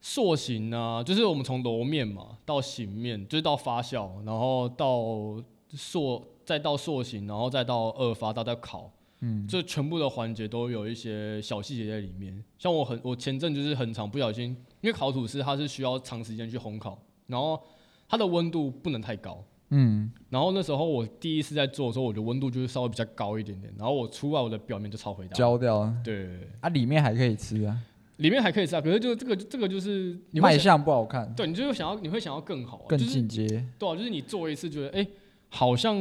[0.00, 5.44] 塑形啊，就是我们从揉面嘛到醒面，就是到发酵，然后到。
[5.70, 12.42] 塑再到塑形，然后再到二发，到再烤，嗯，这全部的环节都有一些小细节在里面。
[12.58, 17.60] 像我很，我前阵就是很长不小心，因为烤吐司它是需要长时间去烘烤，然后
[18.08, 27.78] 它的温度不能太高，嗯，然后那时候我第一次在做的时候，我的温度就是稍微比较高一点点，然后我出来我的表面就超回答，焦掉了，对，啊，里面还可以吃啊。
[28.18, 33.46] 里面还可以吃啊，可是就这个这个就是卖相不好看，对，你就想要你会想要更好，更进阶，
[33.78, 35.08] 对啊，就是你做一次觉得哎、欸，
[35.56, 35.96] 好像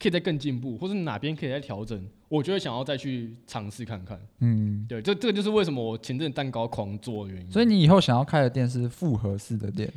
[0.00, 4.20] 可以再更进步，或是哪边可以再调整，我觉得想要再去尝试看看。
[4.40, 7.48] 嗯，对，这这个就是为什么我前阵蛋糕狂做的原因。
[7.52, 9.88] 所以你以后想要开的店是复合式的店，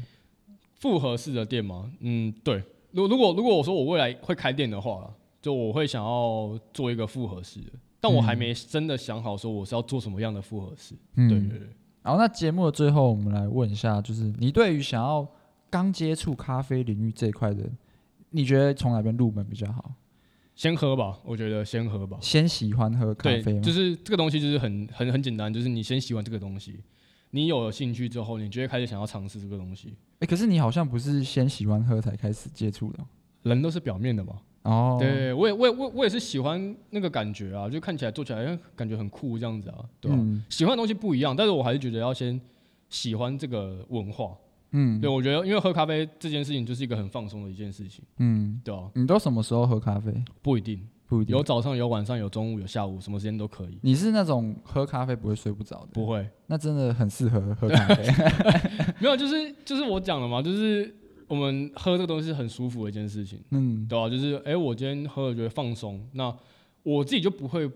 [0.76, 1.91] 复合式的店吗？
[2.02, 2.62] 嗯，对。
[2.91, 7.72] 如如果如果我说我未来会开店的话，就我会想要做一个复合式的。
[7.99, 10.93] 但我还没真的想好说我是要做什么样的复合式。
[11.16, 11.68] 嗯，对对对。
[12.04, 15.28] 然后那节目的最后，我们来问一下，就是你对于想要
[15.70, 17.64] 刚接触咖啡领域这一块的，
[18.32, 19.93] 你觉得从哪边入门比较好？
[20.53, 22.17] 先喝吧，我觉得先喝吧。
[22.21, 23.61] 先喜欢喝咖啡吗？
[23.61, 26.79] 就是这个东西就是很很很简单，就是你先喜欢这个东西，
[27.32, 29.95] 你有了兴趣之后，你就会开始想要尝试这个东西。
[30.15, 32.99] 哎、欸，可是你好像不是先喜欢喝才开始接触的，
[33.43, 34.41] 人都是表面的嘛。
[34.63, 40.17] 哦，对，我也我也我我也是喜欢那个感觉啊，就看起来做起来感觉很酷这样子啊，对吧？
[40.19, 42.39] 嗯、喜欢的东西不一样，但是我还是觉得要先
[42.89, 44.38] 喜欢这个文化，
[44.72, 48.89] 嗯，对，我觉得因为喝咖啡这件事情就是一个很放松的一件事情，嗯，对啊。
[48.95, 50.13] 你都什么时候喝咖啡？
[50.41, 53.78] 不一定，不一定，有早上有晚上有中午有下午，什么时间都可以。
[53.82, 55.89] 你是那种喝咖啡不会睡不着的？
[55.93, 58.03] 不会，那真的很适合喝咖啡。
[58.99, 60.95] 没有，就是就是我讲了嘛，就是。
[61.28, 64.09] 我们喝这个东西很舒服的一件事情，嗯，对、啊？
[64.09, 66.36] 就是哎、欸，我今天喝了觉得放松，那
[66.84, 67.72] 我自己就不会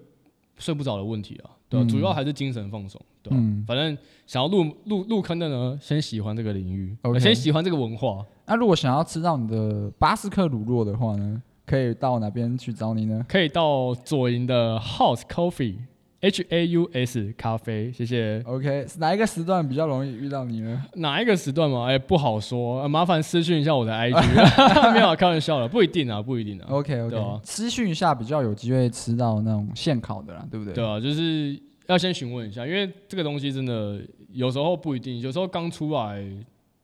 [0.57, 1.83] 睡不着的问题啊，对、啊？
[1.83, 3.39] 嗯、主要还是精神放松，对吧、啊？
[3.39, 7.19] 嗯、反正想要入入入坑的呢，先喜欢这个领域，Okay.
[7.19, 8.25] 先喜欢这个文化。
[8.45, 13.25] 那如果想要吃到你的巴斯克乳酪的话呢，可以到哪边去找你呢？
[13.27, 15.77] 可以到左营的 House Coffee。
[16.25, 18.41] H A U S 咖啡，谢谢。
[18.47, 20.83] OK，哪一个时段比较容易遇到你呢？
[20.95, 21.85] 哪一个时段嘛？
[21.85, 24.15] 哎、欸，不好说，啊、麻烦私讯一下我的 IG。
[24.91, 26.65] 没有开玩笑了，不一定啊，不一定啊。
[26.69, 30.73] OK OK，啊、私讯一下比较有机会吃到那种现烤的啦，对不对？
[30.73, 31.55] 对啊，就是
[31.85, 34.01] 要先询问一下，因为这个东西真的
[34.31, 36.25] 有时候不一定，有时候刚出来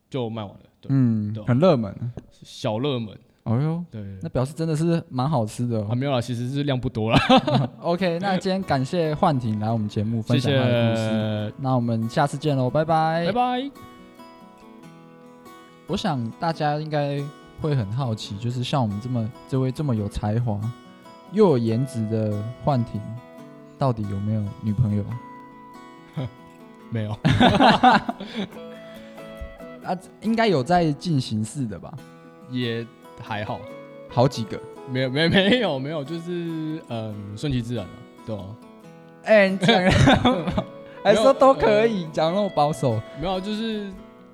[0.07, 0.59] 就卖完了。
[0.79, 1.91] 对嗯，对啊、很热门，
[2.43, 3.17] 小热门。
[3.43, 5.87] 哦哟，对，那表示真的是蛮好吃的、哦。
[5.89, 7.19] 啊，没有啦，其实是量不多啦。
[7.81, 11.03] OK，那今天感谢幻婷来我们节目分享他的故事。
[11.03, 13.71] 谢谢，那我们下次见喽，拜拜，拜拜。
[15.87, 17.19] 我想大家应该
[17.59, 20.61] 会很好奇，就是像我们这么这位这么有才华
[21.31, 22.31] 又有颜值的
[22.63, 23.01] 幻婷，
[23.79, 25.03] 到底有没有女朋友？
[26.91, 27.11] 没有。
[29.83, 31.91] 啊，应该有在进行式的吧？
[32.51, 32.85] 也。
[33.21, 33.61] 还好，
[34.09, 34.59] 好几个，
[34.89, 37.91] 没有没没有没有，就是嗯，顺其自然了，
[38.25, 38.43] 对吧？
[39.23, 39.81] 哎，你讲，
[41.03, 43.91] 还说都可以，讲那么保守，没有，就是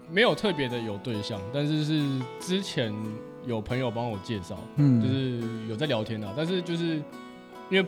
[0.10, 2.94] 没有特别的有对象，但是是之前
[3.46, 7.02] 有朋友帮我介绍，嗯，就是有在聊天的，但是就是
[7.70, 7.86] 因为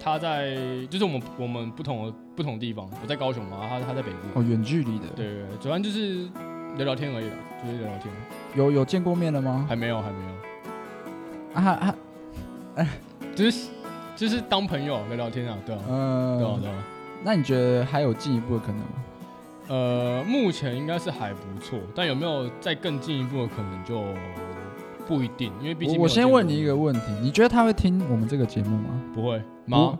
[0.00, 0.56] 他在，
[0.90, 6.28] 就是我们我们不同的不同地方，我在高雄嘛，他他在北部，哦，远距离的，对对，主要就是
[6.78, 8.14] 聊聊天而已啦，就是聊聊天。
[8.54, 9.66] 有有见过面了吗？
[9.68, 11.60] 还没有，还没有。
[11.60, 11.94] 啊啊，
[12.76, 12.88] 哎，
[13.34, 13.68] 就是
[14.14, 16.74] 就是当朋友聊聊天啊，对啊，嗯，对啊，对啊。
[17.24, 18.86] 那你觉得还有进一步的可能吗？
[19.66, 24.04] 呃，目前应该是还不错，但有没有再更进一步的可能就
[25.06, 29.02] 不一定，因为毕竟我，我先问你一个问题，你觉得他会听我们这个节目吗？
[29.12, 29.98] 不会吗？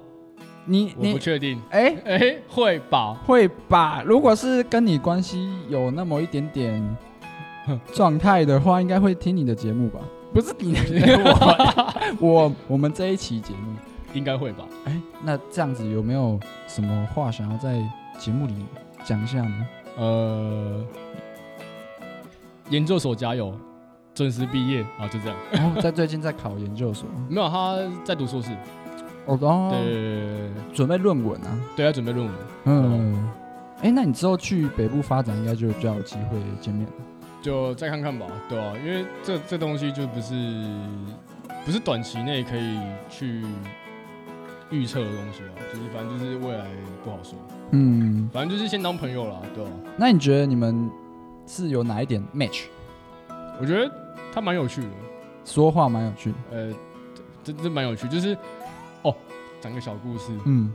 [0.69, 1.61] 你你不确定？
[1.71, 3.15] 哎哎、会吧？
[3.27, 4.03] 会吧？
[4.07, 6.97] 如果是跟你关系有那么一点点。
[7.93, 10.01] 状态的话，应该会听你的节目吧？
[10.33, 11.23] 不是你的节目，
[12.19, 13.77] 我 我们这一期节目
[14.15, 14.65] 应该会吧？
[14.87, 17.79] 哎、欸，那这样子有没有什么话想要在
[18.19, 18.55] 节目里
[19.05, 19.67] 讲一下呢？
[19.99, 20.83] 呃，
[22.71, 23.55] 研究所加油，
[24.15, 25.37] 准时毕业啊，就这样。
[25.53, 28.49] 然后、哦、在最近在考研究所， 没有，他在读硕士。
[29.29, 31.61] 哦，对，准备论文啊？
[31.77, 32.35] 对啊，准备论文。
[32.65, 33.29] 嗯，
[33.79, 36.93] 哎、欸，那你之后去北部发展，应该就比较有机会见面了。
[37.41, 40.35] 就再看看吧，对啊，因为这这东西就不是
[41.65, 43.45] 不是短期内可以去
[44.71, 46.67] 预测的东西啊，就是反正就是未来
[47.05, 47.39] 不好说。
[47.71, 49.71] 嗯，反正就是先当朋友啦，对吧？
[49.97, 50.91] 那你觉得你们
[51.47, 52.65] 是有哪一点 match？
[53.61, 53.91] 我觉得
[54.33, 54.89] 他蛮有趣的，
[55.45, 56.37] 说话蛮有趣的。
[56.51, 56.73] 呃，
[57.45, 58.39] 这这蛮有趣，就是哦，
[59.61, 60.33] 讲个小故事。
[60.45, 60.73] 嗯，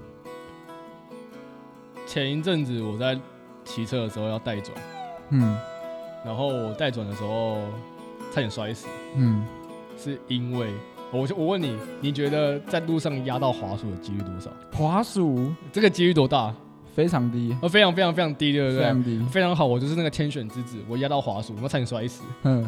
[2.05, 3.19] 前一阵子我在
[3.63, 4.77] 骑车的时候要带转。
[5.29, 5.57] 嗯。
[6.25, 7.57] 然后我带转的时候
[8.31, 9.45] 差点摔死，嗯，
[9.97, 10.69] 是因为
[11.11, 14.49] 我我问你，你觉得在路上压到滑鼠的几率多少？
[14.71, 16.55] 滑鼠这个几率多大？
[16.95, 18.79] 非常低，呃，非常非常非常低，对不对？
[18.79, 19.65] 非常低，非常好。
[19.65, 22.23] 我就是那个天选之子，我压到滑鼠，我差点摔死。
[22.43, 22.61] 嗯，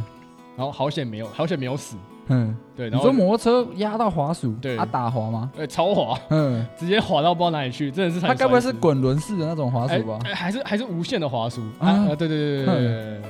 [0.57, 1.95] 然后好险没有，好险没有死。
[2.27, 2.89] 嗯，对。
[2.89, 5.49] 然后你说摩托车压到滑鼠，对，它打滑吗？
[5.55, 6.17] 对，超滑。
[6.29, 8.19] 嗯， 直接滑到不知道哪里去，真的是。
[8.19, 10.19] 它该不会是滚轮式的那种滑鼠吧？
[10.33, 11.61] 还是还是无线的滑鼠？
[11.79, 13.21] 啊，对对对对对。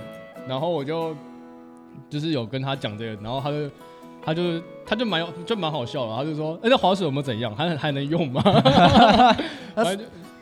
[0.48, 1.16] 然后我就
[2.10, 3.70] 就是有跟他讲这个，然后他就
[4.24, 4.42] 他就
[4.86, 7.54] 他就蛮有就蛮好笑的，他就说：“哎，那滑鼠有没有怎样？
[7.56, 8.42] 还还能用吗？”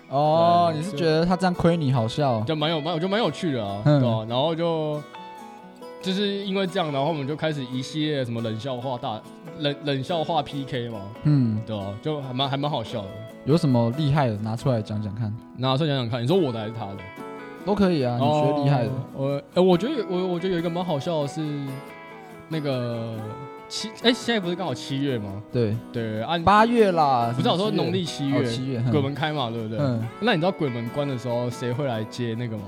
[0.10, 2.42] 哦，你是觉得他这样亏你好笑？
[2.42, 4.26] 就蛮有蛮，我就蛮有趣的啊，对吧？
[4.30, 5.02] 然后就
[6.04, 9.20] 就是因为这样，然后我们就开始一系列什么冷笑话大
[9.60, 11.94] 冷冷笑话 PK 嘛，嗯，对啊？
[12.02, 13.08] 就还蛮还蛮好笑的。
[13.46, 15.34] 有什么厉害的拿出来讲讲看？
[15.58, 16.98] 拿出来讲讲看，你说我的还是他的？
[17.66, 18.92] 都可以啊，你觉得厉害的。
[19.14, 21.42] 我呃，我觉得我我觉得有一个蛮好笑的是
[22.50, 23.16] 那个。
[23.70, 25.42] 七哎，现在不是刚好七月吗？
[25.52, 27.34] 对对，按八月啦。
[27.36, 29.80] 不是我说农历七月，七月鬼门开嘛，对不对？
[29.80, 30.06] 嗯。
[30.20, 32.66] 那你知道鬼门关的时候谁会来接那个吗？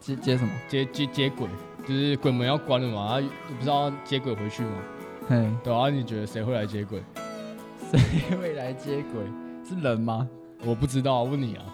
[0.00, 0.50] 接接什么？
[0.66, 1.46] 接接接鬼，
[1.88, 4.70] 就是鬼门要关了嘛，啊不知道接鬼回去吗？
[5.26, 7.02] 嘿，对啊，你觉得谁会来接鬼？
[7.90, 9.22] 谁会来接鬼？
[9.66, 10.28] 是人吗？
[10.66, 11.64] 我不知道，问你啊。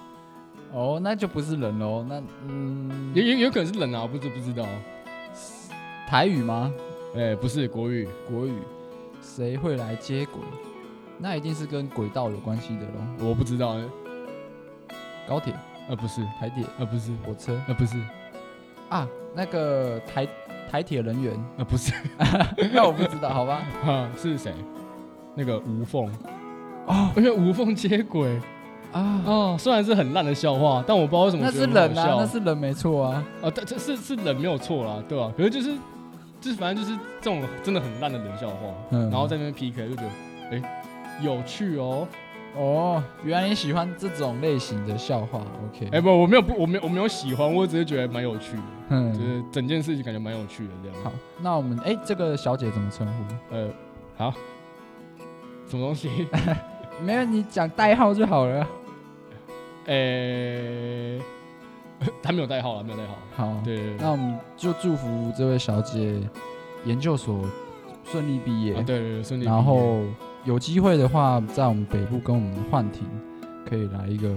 [0.72, 2.04] 哦，那就不是人喽。
[2.08, 4.64] 那嗯，有有有可能是人啊，不知不知道。
[6.06, 6.72] 台语吗？
[7.16, 8.54] 哎，不是国语，国语。
[9.20, 10.40] 谁会来接轨？
[11.18, 13.28] 那一定是跟轨道有关系的喽。
[13.28, 13.76] 我不知道，
[15.28, 15.52] 高铁？
[15.88, 16.20] 呃，不是。
[16.38, 16.64] 台铁？
[16.78, 17.10] 呃，不是。
[17.26, 17.60] 火车？
[17.66, 17.96] 呃，不是。
[18.96, 20.26] 啊，那个台
[20.70, 21.34] 台铁人员？
[21.58, 21.92] 啊，不是。
[22.72, 23.62] 那我不知道，好吧。
[23.84, 24.52] 哈， 是谁？
[25.34, 26.06] 那个无缝。
[26.86, 28.40] 哦，因为无缝接轨
[28.92, 29.22] 啊。
[29.26, 31.42] 哦，虽然是很烂的笑话，但我不知道为什么。
[31.44, 33.24] 那是人啊，那是人没错啊。
[33.42, 35.32] 啊，但这是是人没有错啦，对吧？
[35.36, 35.76] 可是就是。
[36.40, 38.56] 就是反正就是这种真的很烂的冷笑话，
[38.90, 40.08] 嗯、然后在那边 PK 就觉得，
[40.50, 40.62] 哎、欸，
[41.22, 42.06] 有趣哦，
[42.56, 45.86] 哦，原来你喜欢这种类型的笑话，OK？
[45.86, 50.96] 哎、欸、不，我没有不，我没有我没有喜欢，我只是觉得蛮有趣的，嗯，就是整件事情感觉蛮有趣的这样。
[51.02, 53.54] 好，那我们哎、欸，这个小姐怎么称呼？
[53.54, 53.68] 呃，
[54.16, 54.32] 好，
[55.68, 56.28] 什么东西？
[57.02, 58.66] 没有，你讲代号就好了。
[59.86, 61.20] 呃、欸。
[62.22, 63.14] 他没有代号了，没有代号。
[63.34, 66.20] 好，对，对，对，那我们就祝福这位小姐
[66.84, 67.48] 研究所
[68.04, 68.74] 顺利毕业。
[68.74, 69.44] 啊、对，对对，顺利。
[69.44, 70.00] 然后
[70.44, 73.02] 有机会的话，在我们北部跟我们幻庭
[73.68, 74.28] 可以来一个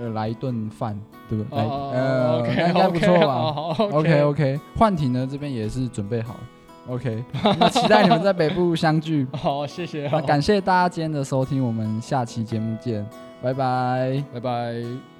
[0.00, 0.98] 呃来一顿饭，
[1.28, 1.58] 对不对？
[1.58, 3.34] 来呃应该不错吧？
[3.92, 6.40] OK OK，幻庭呢这边也是准备好了。
[6.86, 7.24] OK，
[7.58, 9.26] 那期待你们在北部相聚。
[9.32, 10.06] 好，谢谢。
[10.12, 13.06] 那感谢大家今天的收听，我们下期节目见，
[13.42, 15.13] 拜拜，拜拜。